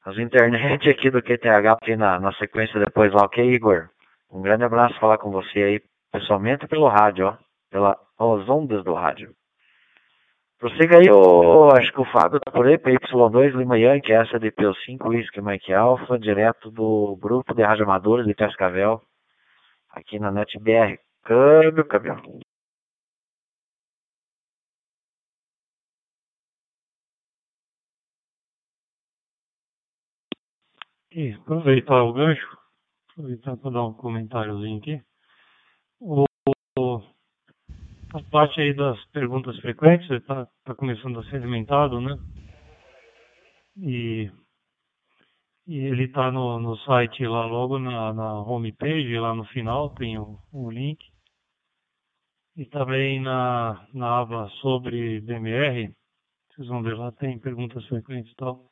[0.05, 3.89] as internet aqui do QTH, aqui na, na sequência depois lá, ok, Igor?
[4.31, 5.83] Um grande abraço falar com você aí
[6.13, 7.37] pessoalmente pelo rádio, ó,
[7.71, 9.33] pela, pelas ondas do rádio.
[10.59, 11.07] Prossiga aí,
[11.79, 15.73] acho que o Fábio tá por aí, PY2 Lima Yankee, essa de P5 Whisky Mike
[15.73, 19.03] Alpha, direto do grupo de rádio amadores de Cascavel,
[19.91, 20.99] aqui na NetBR.
[21.25, 21.85] Câmbio.
[31.11, 32.59] E aproveitar o gancho,
[33.11, 35.03] aproveitar para dar um comentáriozinho aqui.
[35.99, 36.26] O,
[38.31, 42.17] parte aí das perguntas frequentes está tá começando a ser alimentado, né?
[43.77, 44.31] E,
[45.67, 50.19] e ele está no, no site lá logo na, na homepage, lá no final tem
[50.19, 51.05] o, o link.
[52.57, 55.95] E também na, na aba sobre DMR,
[56.51, 58.71] vocês vão ver lá, tem perguntas frequentes e tal.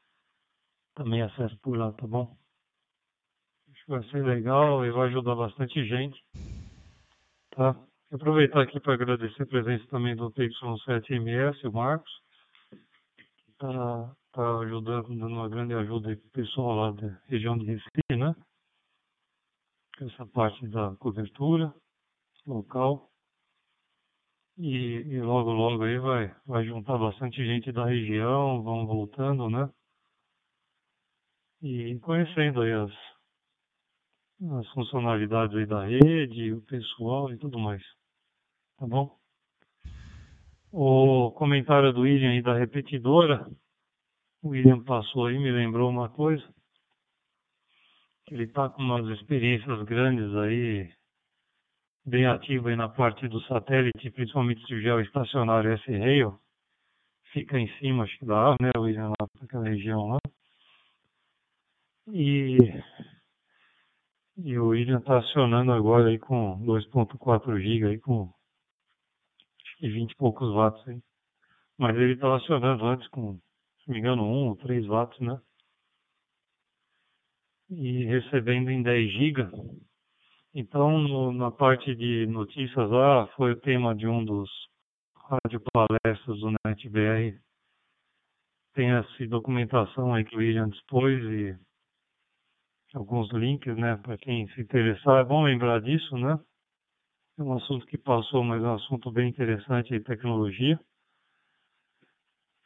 [0.94, 2.34] Também acesso por lá, tá bom?
[3.70, 6.18] Acho que vai ser legal e vai ajudar bastante gente.
[7.50, 7.76] Tá?
[8.14, 12.12] Aproveitar aqui para agradecer a presença também do PY7MS, o Marcos,
[12.70, 17.64] que está tá ajudando, dando uma grande ajuda para o pessoal lá da região de
[17.64, 18.32] Recife, né?
[20.00, 21.74] Essa parte da cobertura
[22.46, 23.10] local.
[24.58, 29.68] E, e, logo, logo aí vai, vai juntar bastante gente da região, vão voltando, né?
[31.60, 32.92] E conhecendo aí as,
[34.60, 37.82] as funcionalidades aí da rede, o pessoal e tudo mais.
[38.78, 39.16] Tá bom?
[40.72, 43.48] O comentário do William aí da repetidora,
[44.42, 46.44] o William passou aí, me lembrou uma coisa.
[48.30, 50.92] Ele está com umas experiências grandes aí,
[52.04, 56.36] bem ativo aí na parte do satélite, principalmente do geoestacionário S-Rail,
[57.32, 60.18] fica em cima, acho que árvore, né, William, lá naquela região lá.
[62.08, 62.58] E,
[64.38, 68.32] e o William está acionando agora aí com 2.4 GB aí com
[69.76, 71.00] que 20 e poucos watts aí.
[71.78, 73.34] Mas ele estava acionando antes com,
[73.80, 75.40] se não me engano, 1 ou 3 watts, né?
[77.70, 79.50] E recebendo em 10 GB.
[80.54, 84.48] Então, no, na parte de notícias lá, foi o tema de um dos
[85.16, 87.40] radiopalestras do NetBR.
[88.74, 91.58] Tem essa documentação aí que o William dispôs e
[92.94, 95.20] alguns links, né, para quem se interessar.
[95.20, 96.38] É bom lembrar disso, né?
[97.36, 100.78] É um assunto que passou, mas é um assunto bem interessante de tecnologia.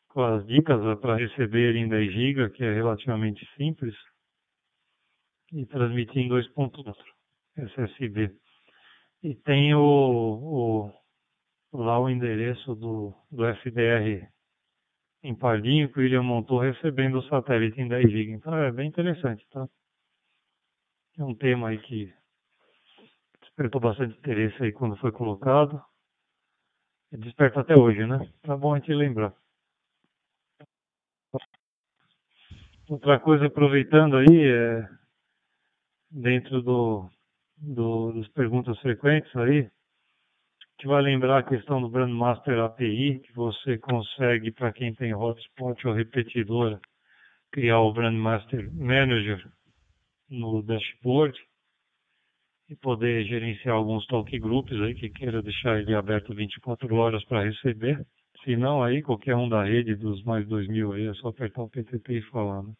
[0.08, 3.94] Com as dicas para receber em 10 GB, que é relativamente simples,
[5.52, 6.94] e transmitir em 2.4
[7.56, 8.30] SSD.
[9.22, 10.92] E tem o,
[11.72, 14.28] o, lá o endereço do, do FDR
[15.22, 18.32] em Pardinho, que o William montou recebendo o satélite em 10 GB.
[18.32, 19.66] Então é bem interessante, tá?
[21.18, 22.14] É um tema aí que
[23.58, 25.82] despertou bastante interesse aí quando foi colocado.
[27.10, 28.18] E desperta até hoje, né?
[28.42, 29.34] Tá bom a gente lembrar.
[32.88, 34.88] Outra coisa, aproveitando aí, é,
[36.10, 37.10] dentro do,
[37.56, 39.68] do, das perguntas frequentes aí,
[40.72, 45.88] gente vai lembrar a questão do Brandmaster API, que você consegue, para quem tem hotspot
[45.88, 46.80] ou repetidora,
[47.50, 49.44] criar o Brandmaster Manager
[50.30, 51.36] no dashboard
[52.68, 57.44] e poder gerenciar alguns talk groups aí que queira deixar ele aberto 24 horas para
[57.44, 58.06] receber.
[58.44, 61.62] Se não, aí qualquer um da rede dos mais 2 mil aí é só apertar
[61.62, 62.72] o PTP e falar, né?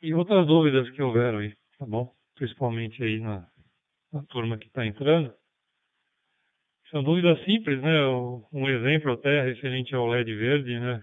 [0.00, 2.10] E outras dúvidas que houveram aí, tá bom?
[2.34, 3.46] Principalmente aí na,
[4.12, 5.32] na turma que está entrando.
[6.90, 8.06] São dúvidas simples, né?
[8.52, 11.02] Um exemplo até referente ao LED verde, né?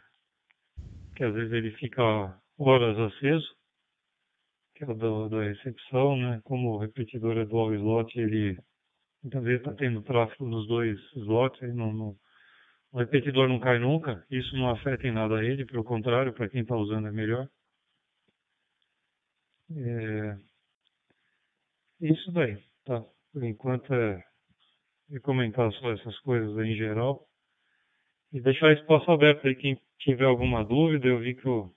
[1.16, 2.02] Que às vezes ele fica
[2.58, 3.56] horas aceso
[4.76, 6.42] que é o da recepção, né?
[6.44, 8.58] Como o repetidor é dual slot, ele
[9.24, 12.16] muitas vezes está tendo tráfego nos dois slots, não, não,
[12.92, 16.50] o repetidor não cai nunca, isso não afeta em nada a rede, pelo contrário, para
[16.50, 17.48] quem está usando é melhor.
[19.72, 20.38] É,
[22.02, 23.04] isso daí, tá?
[23.34, 24.24] Por enquanto é,
[25.24, 27.26] comentar só essas coisas em geral.
[28.32, 31.74] E deixar espaço aberto aí, quem tiver alguma dúvida, eu vi que o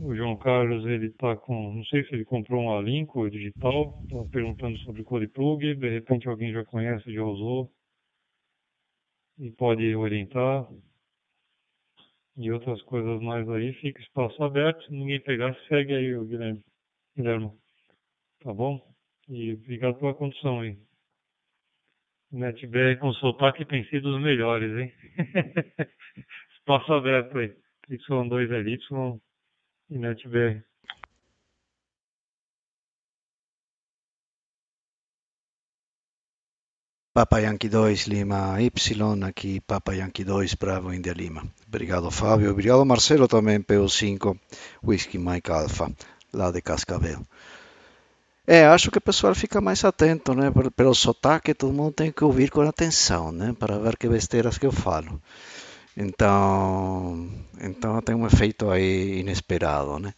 [0.00, 4.24] o João Carlos, ele tá com, não sei se ele comprou um Alinco digital, tá
[4.30, 7.70] perguntando sobre Code Plug, de repente alguém já conhece, já usou
[9.38, 10.68] e pode orientar.
[12.36, 16.62] E outras coisas mais aí, fica espaço aberto, ninguém pegar, segue aí o Guilherme.
[17.16, 17.50] Guilherme,
[18.40, 18.80] tá bom?
[19.28, 20.78] E obrigado pela condução aí.
[22.30, 24.92] NetBR com sotaque tem sido os melhores, hein?
[26.60, 27.56] espaço aberto aí.
[27.90, 29.20] Y2LY
[29.90, 30.62] e NetBR.
[37.12, 41.42] Papa Yankee 2 Lima Y, aqui Papa Yankee 2 Bravo India Lima.
[41.66, 44.38] Obrigado Fábio, obrigado Marcelo também, PO5
[44.84, 45.90] Whisky Mike Alpha,
[46.32, 47.26] lá de Cascavel.
[48.46, 50.50] É, acho que o pessoal fica mais atento, né?
[50.76, 53.52] Pelo sotaque, todo mundo tem que ouvir com atenção, né?
[53.58, 55.20] Para ver que besteiras que eu falo.
[56.00, 57.28] Então,
[57.60, 60.14] então tem um efeito aí inesperado, né?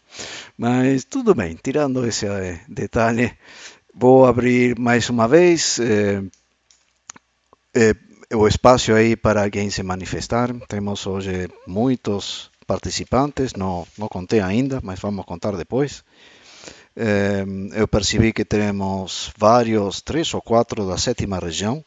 [0.58, 3.32] Mas tudo bem, tirando esse eh, detalhe,
[3.94, 6.22] vou abrir mais uma vez eh,
[7.74, 7.94] eh,
[8.34, 10.52] o espaço aí para quem se manifestar.
[10.68, 16.04] Temos hoje muitos participantes, não, não contei ainda, mas vamos contar depois.
[17.72, 21.82] Eu percebi que temos vários, três ou quatro da sétima região,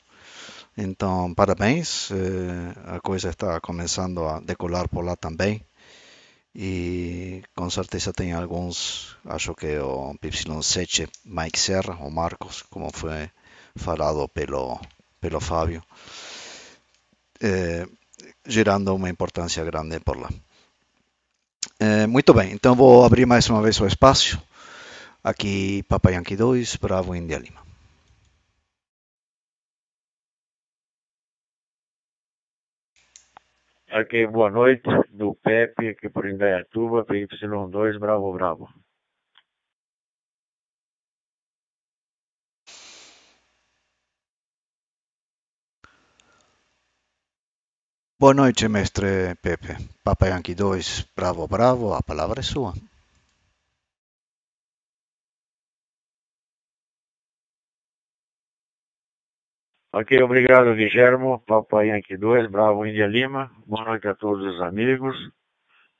[0.78, 5.64] então, parabéns, eh, a coisa está começando a decolar por lá também.
[6.56, 13.30] E com certeza tem alguns, acho que o Y7 Mike Serra, ou Marcos, como foi
[13.76, 14.80] falado pelo,
[15.20, 15.84] pelo Fábio,
[17.42, 17.88] eh,
[18.46, 20.30] gerando uma importância grande por lá.
[21.80, 24.42] Eh, muito bem, então vou abrir mais uma vez o espaço.
[25.24, 27.63] Aqui Papa Yankee 2, Bravo India Lima.
[33.96, 38.68] Ok, boa noite, do Pepe, aqui por Indaiatuba, PY2, Bravo Bravo.
[48.20, 49.78] Boa noite, mestre Pepe.
[50.04, 52.74] Papa Yankee 2, Bravo Bravo, a palavra é sua.
[59.96, 61.40] Ok, obrigado, Guilhermo.
[61.46, 63.52] Papai Yankee 2, Bravo Índia Lima.
[63.68, 65.16] Boa noite a todos os amigos.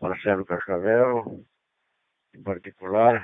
[0.02, 1.46] Marcelo Cascavel,
[2.34, 3.24] em particular.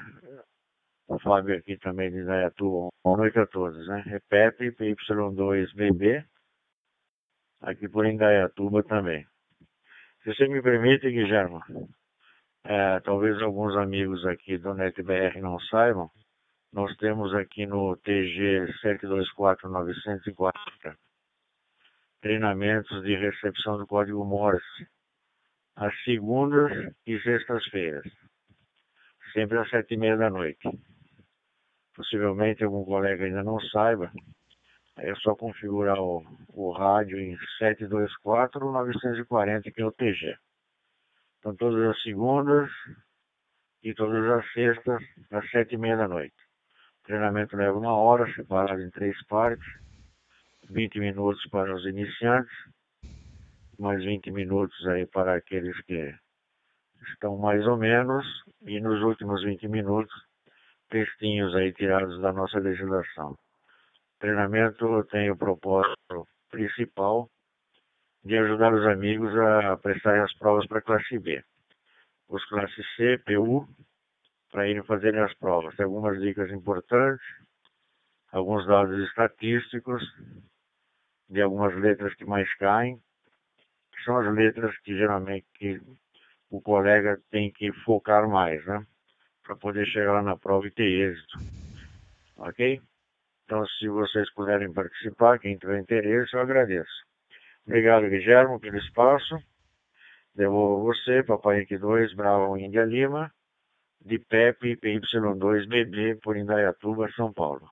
[1.08, 2.90] O Fábio aqui também de Indaiatuba.
[3.04, 4.04] Boa noite a todos, né?
[4.06, 6.24] Repete, PY2BB.
[7.62, 9.26] Aqui por Indaiatuba também.
[10.22, 11.64] Se você me permite, Guilhermo,
[12.64, 16.12] é, talvez alguns amigos aqui do NetBR não saibam,
[16.72, 20.96] nós temos aqui no TG 724940
[22.22, 24.88] treinamentos de recepção do código Morse
[25.76, 26.72] às segundas
[27.08, 28.06] e sextas-feiras,
[29.34, 30.70] sempre às sete e meia da noite.
[31.96, 34.12] Possivelmente algum colega ainda não saiba,
[34.98, 40.38] é só configurar o, o rádio em 724-940, que é o TG.
[41.40, 42.70] Então todas as segundas
[43.82, 45.02] e todas as sextas,
[45.32, 46.49] às sete e meia da noite.
[47.10, 49.66] Treinamento leva uma hora, separado em três partes.
[50.70, 52.56] 20 minutos para os iniciantes,
[53.80, 56.16] mais 20 minutos aí para aqueles que
[57.12, 58.24] estão mais ou menos,
[58.62, 60.14] e nos últimos 20 minutos,
[60.92, 63.36] textinhos aí tirados da nossa legislação.
[64.20, 67.28] Treinamento tem o propósito principal
[68.24, 71.44] de ajudar os amigos a prestarem as provas para a classe B.
[72.28, 73.68] Os classe C, PU,
[74.52, 75.76] para irem fazerem as provas.
[75.76, 77.26] Tem algumas dicas importantes,
[78.32, 80.04] alguns dados estatísticos,
[81.30, 83.00] de algumas letras que mais caem,
[83.92, 85.80] que são as letras que geralmente que
[86.50, 88.86] o colega tem que focar mais, né?
[89.44, 91.38] Para poder chegar lá na prova e ter êxito.
[92.38, 92.82] Ok?
[93.44, 96.92] Então, se vocês puderem participar, quem tiver interesse, eu agradeço.
[97.66, 99.38] Obrigado, Guilherme, pelo espaço.
[100.36, 103.32] Devolvo você, Papai Henrique 2, Bravo Índia Lima,
[104.04, 107.70] de Pepe, PY2BB, por Indaiatuba, São Paulo.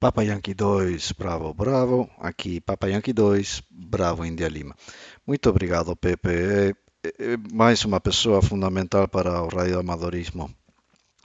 [0.00, 2.08] Papa Yankee 2, Bravo, Bravo.
[2.18, 4.74] Aqui, Papa Yankee 2, Bravo, India Lima.
[5.26, 6.30] Muito obrigado, Pepe.
[6.30, 6.68] É,
[7.04, 10.50] é mais uma pessoa fundamental para o radioamadorismo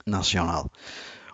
[0.06, 0.70] nacional.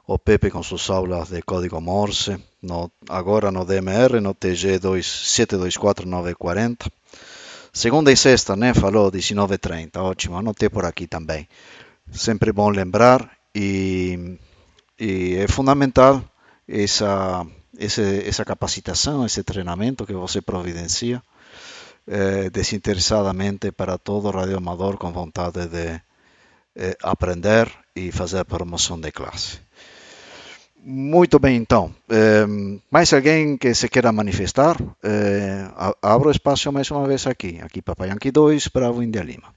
[0.04, 6.90] O Pepe com suas aulas de código Morse, no, agora no DMR, no TG 724940.
[7.72, 8.74] Segunda e sexta, né?
[8.74, 11.48] Falou 19h30, ótimo, anotei por aqui também.
[12.10, 14.36] Sempre bom lembrar e,
[14.98, 16.20] e é fundamental
[16.66, 17.46] essa,
[17.78, 21.22] esse, essa capacitação, esse treinamento que você providencia
[22.08, 26.02] eh, desinteressadamente para todo radioamador com vontade de
[26.74, 29.60] eh, aprender e fazer promoção de classe.
[30.84, 31.94] Muito bem, então.
[32.10, 32.46] Eh,
[32.90, 34.76] mais alguém que se queira manifestar?
[35.02, 35.62] Eh,
[36.02, 37.60] abro espaço mais uma vez aqui.
[37.62, 39.48] Aqui Papai Yankee 2, Bravo India Lima.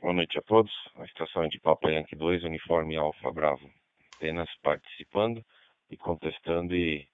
[0.00, 0.72] Boa noite a todos.
[0.96, 3.70] A estação de Papa Yankee 2, uniforme Alfa Bravo.
[4.16, 5.44] Apenas participando
[5.90, 7.06] e contestando e,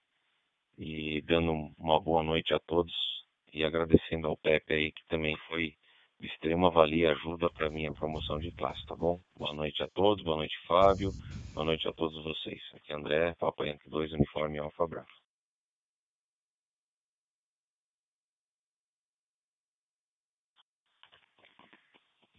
[0.79, 3.20] e dando uma boa noite a todos
[3.53, 5.75] e agradecendo ao Pepe aí que também foi
[6.21, 9.21] de extrema valia e ajuda para minha promoção de classe, tá bom?
[9.37, 11.11] Boa noite a todos, boa noite Fábio,
[11.55, 12.61] boa noite a todos vocês.
[12.75, 15.09] Aqui é André, Papa Yankee 2, uniforme Alfa Bravo.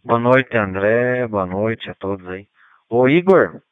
[0.04, 1.28] Boa noite, André.
[1.28, 2.48] Boa noite a todos aí.
[2.88, 3.62] Ô, Igor,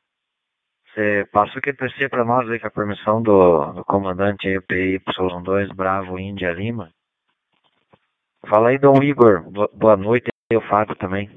[0.86, 5.74] você passa o QTC para nós aí com a permissão do, do comandante aí, PY2
[5.74, 6.92] Bravo Índia Lima.
[8.48, 9.42] Fala aí, Dom Igor.
[9.72, 11.28] Boa noite aí, o Fábio também.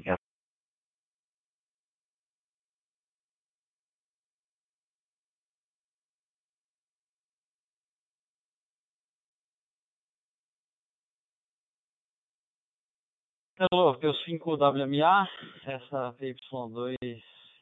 [13.56, 15.28] Hello, P5WMA,
[15.64, 16.96] essa PY2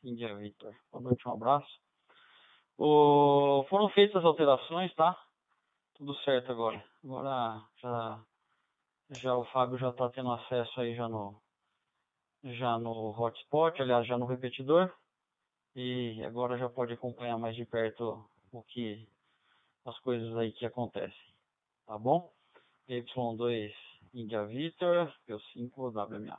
[0.05, 0.75] India Victor.
[0.91, 1.81] Boa noite, um abraço.
[2.79, 3.65] O...
[3.69, 5.17] Foram feitas as alterações, tá?
[5.95, 6.83] Tudo certo agora.
[7.05, 8.21] Agora já,
[9.21, 11.41] já o Fábio já está tendo acesso aí já no,
[12.45, 14.93] já no hotspot, aliás, já no repetidor.
[15.75, 19.09] E agora já pode acompanhar mais de perto o que
[19.87, 21.35] as coisas aí que acontecem.
[21.87, 22.31] Tá bom?
[22.89, 23.73] Y2
[24.13, 26.39] India Victor, P5 WMA.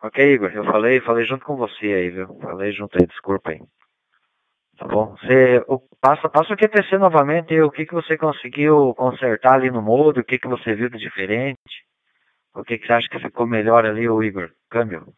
[0.00, 2.38] Ok, Igor, eu falei, falei junto com você aí, viu?
[2.40, 3.60] Falei junto aí, desculpa aí.
[4.78, 5.16] Tá bom?
[5.16, 9.82] Você o, passa, passa o QTC novamente, o que, que você conseguiu consertar ali no
[9.82, 11.84] modo, o que, que você viu de diferente.
[12.54, 14.52] O que, que você acha que ficou melhor ali, o Igor?
[14.70, 15.12] Câmbio?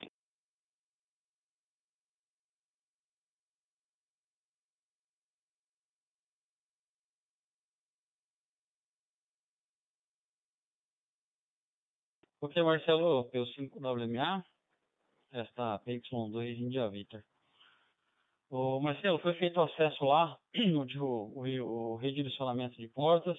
[12.41, 14.43] Ok, Marcelo, P5WMA,
[15.33, 17.23] esta PY2 India Victor.
[18.51, 20.37] O Marcelo, foi feito acesso lá,
[20.77, 23.39] onde o, o, o redirecionamento de portas,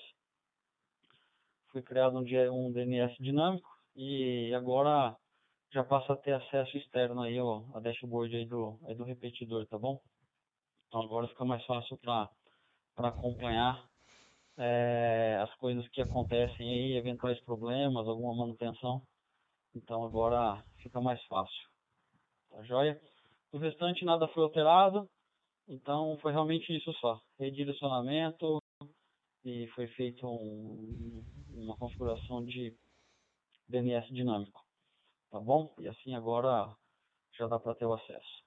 [1.72, 2.24] foi criado um,
[2.54, 5.16] um DNS dinâmico e agora
[5.72, 9.66] já passa a ter acesso externo aí, ó, a dashboard aí do, aí do repetidor,
[9.68, 10.02] tá bom?
[10.88, 12.30] Então agora fica mais fácil para
[12.98, 13.90] acompanhar
[14.58, 19.02] é, as coisas que acontecem aí, eventuais problemas, alguma manutenção.
[19.74, 21.71] Então agora fica mais fácil.
[22.52, 23.02] Tá joia?
[23.52, 25.10] O restante nada foi alterado.
[25.68, 27.20] Então foi realmente isso só.
[27.40, 28.60] Redirecionamento
[29.44, 31.24] e foi feito um,
[31.54, 32.76] uma configuração de
[33.68, 34.62] DNS dinâmico.
[35.32, 35.74] Tá bom?
[35.80, 36.76] E assim agora
[37.38, 38.44] já dá para ter o acesso.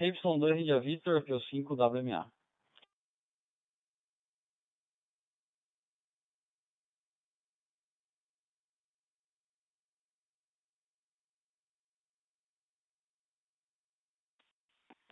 [0.00, 2.30] Y2 India Victor, P5 WMA.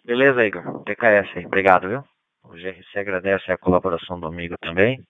[0.05, 0.83] Beleza, Igor.
[0.85, 1.47] TKS.
[1.47, 2.05] Obrigado, viu?
[2.45, 5.01] O GRC agradece a colaboração do amigo também.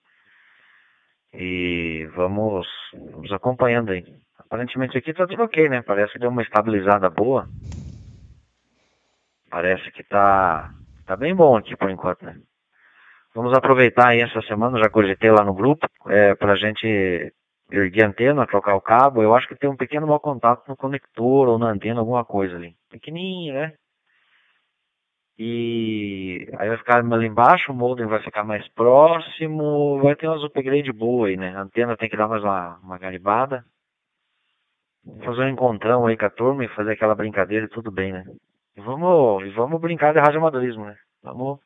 [1.33, 2.67] E vamos,
[3.11, 4.05] vamos acompanhando aí.
[4.37, 5.81] Aparentemente aqui tá tudo ok, né?
[5.81, 7.47] Parece que deu uma estabilizada boa.
[9.49, 10.71] Parece que tá,
[11.07, 12.35] tá bem bom aqui por enquanto, né?
[13.33, 17.33] Vamos aproveitar aí essa semana, já cogitei lá no grupo, é, pra gente
[17.71, 19.23] erguer a antena, trocar o cabo.
[19.23, 22.55] Eu acho que tem um pequeno mau contato no conector ou na antena, alguma coisa
[22.55, 22.75] ali.
[22.91, 23.73] Pequenininho, né?
[25.37, 30.43] E aí vai ficar ali embaixo, o modem vai ficar mais próximo, vai ter umas
[30.43, 31.55] upgrade boa aí, né?
[31.55, 33.65] A antena tem que dar mais uma, uma garibada.
[35.25, 38.25] Fazer um encontrão aí com a turma e fazer aquela brincadeira e tudo bem, né?
[38.77, 40.95] E vamos, e vamos brincar de radioamadorismo, né?
[41.23, 41.59] Vamos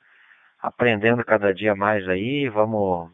[0.59, 3.11] aprendendo cada dia mais aí, vamos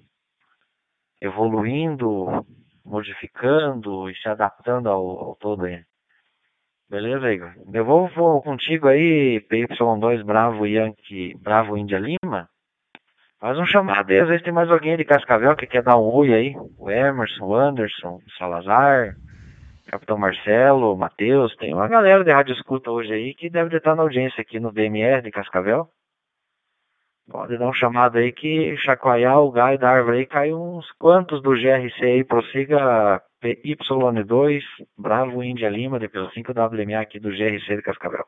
[1.20, 2.46] evoluindo,
[2.86, 5.84] modificando e se adaptando ao, ao todo aí.
[6.94, 7.52] Beleza, Igor?
[7.74, 12.48] Eu vou, vou contigo aí, PY2 Bravo Yankee, Bravo Índia Lima.
[13.40, 16.14] Faz um chamado aí, às vezes tem mais alguém de Cascavel que quer dar um
[16.14, 16.56] oi aí.
[16.78, 19.16] O Emerson, o Anderson, o Salazar,
[19.88, 21.56] Capitão Marcelo, o Matheus.
[21.56, 24.72] Tem uma galera de rádio escuta hoje aí que deve estar na audiência aqui no
[24.72, 25.88] DMR de Cascavel.
[27.28, 31.42] Pode dar um chamado aí que chacoalhar o galho da árvore aí, cai uns quantos
[31.42, 34.62] do GRC aí, prossiga PY2,
[34.98, 38.26] Bravo Índia Lima, depois 5WMA aqui do GRC de Cascavel.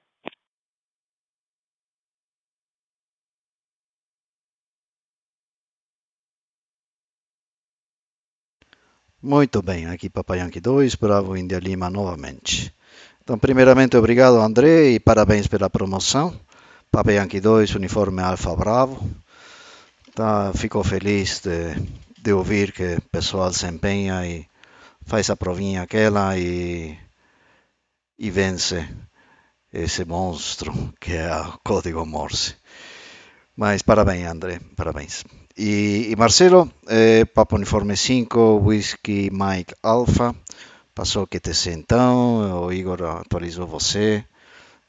[9.22, 12.72] Muito bem, aqui Papai Yankee 2, Bravo Índia Lima novamente.
[13.24, 16.40] Então, primeiramente, obrigado André e parabéns pela promoção.
[16.92, 19.10] Papa Yankee 2, uniforme Alfa Bravo.
[20.14, 21.74] Tá, fico feliz de,
[22.22, 24.46] de ouvir que o pessoal se empenha e
[25.06, 26.98] faz a provinha aquela e,
[28.18, 28.88] e vence
[29.72, 32.56] esse monstro que é o código Morse.
[33.56, 35.24] Mas parabéns, André, parabéns.
[35.58, 40.36] E, e Marcelo, eh, Papa Uniforme 5, Whisky Mike Alpha,
[40.94, 44.26] passou que te então, o Igor atualizou você.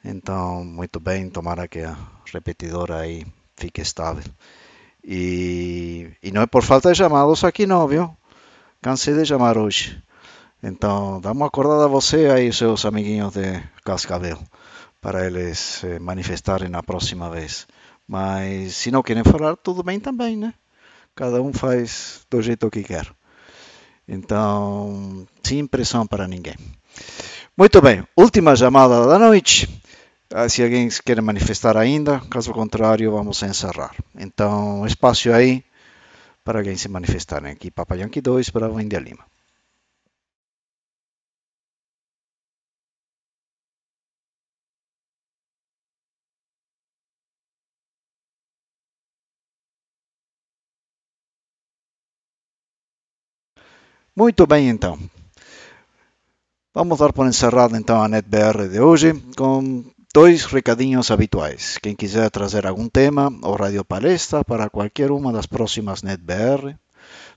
[0.03, 1.97] Então, muito bem, tomara que a
[2.33, 4.23] repetidora aí fique estável.
[5.03, 8.15] E, e não é por falta de chamados aqui não, viu?
[8.81, 10.01] Cansei de chamar hoje.
[10.61, 14.39] Então, dá uma acordada a você aí, seus amiguinhos de Cascavel,
[14.99, 17.67] para eles se manifestarem na próxima vez.
[18.07, 20.53] Mas se não querem falar, tudo bem também, né?
[21.15, 23.07] Cada um faz do jeito que quer.
[24.07, 26.55] Então, sem pressão para ninguém.
[27.55, 29.67] Muito bem, última chamada da noite.
[30.33, 33.95] Ah, se alguém quer manifestar ainda, caso contrário, vamos encerrar.
[34.17, 35.63] Então, espaço aí
[36.43, 37.45] para alguém se manifestar.
[37.45, 39.23] Aqui, Papai Yankee 2 para o India Lima.
[54.17, 54.97] Muito bem, então.
[56.73, 61.77] Vamos dar por encerrado então a NetBR de hoje com dois recadinhos habituais.
[61.77, 66.75] Quem quiser trazer algum tema ou radio palestra para qualquer uma das próximas NetBR,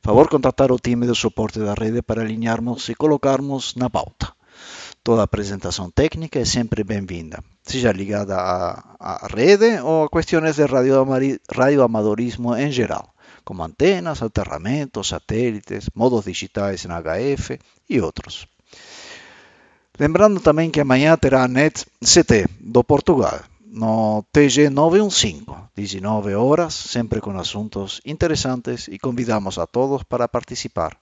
[0.03, 4.33] favor contatar o time de suporte da rede para alinharmos e colocarmos na pauta.
[5.05, 10.65] Toda apresentação técnica é sempre bem-vinda, seja ligada à, à rede ou a questões de
[10.65, 13.13] radioamadorismo em geral,
[13.51, 18.47] como antenas, aterramentos, satélites, modos digitais em HF e outros.
[19.99, 25.45] Lembrando também que amanhã terá a NET CT do Portugal, no TG 915,
[25.75, 30.97] 19 horas, sempre com assuntos interessantes e convidamos a todos para participar,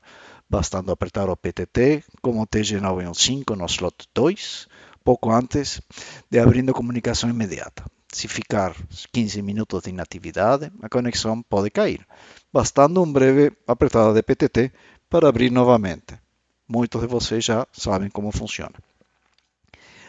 [0.49, 4.69] bastando apertar o PTT como TG 915 no slot 2,
[5.05, 5.83] pouco antes
[6.31, 7.85] de abrindo comunicação imediata.
[8.11, 8.75] Se ficar
[9.13, 12.07] 15 minutos de inatividade, a conexão pode cair,
[12.53, 14.73] bastando um breve apertada de PTT
[15.09, 16.19] para abrir novamente.
[16.69, 18.75] Muitos de vocês já sabem como funciona.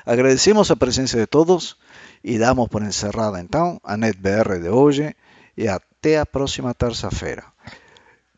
[0.06, 1.78] Agradecemos a presença de todos
[2.24, 5.16] e damos por encerrada então a NetBR de hoje
[5.56, 7.46] e até a próxima terça-feira.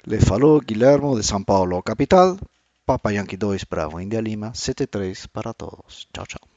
[0.06, 2.38] Le falou Guilhermo de São Paulo, capital.
[2.86, 6.08] Papa Yankee 2 Bravo India Lima 73 para todos.
[6.12, 6.51] Tchau, tchau.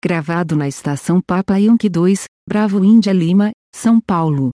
[0.00, 4.50] Gravado na estação Papa Yankee 2, Bravo Índia Lima, São Paulo.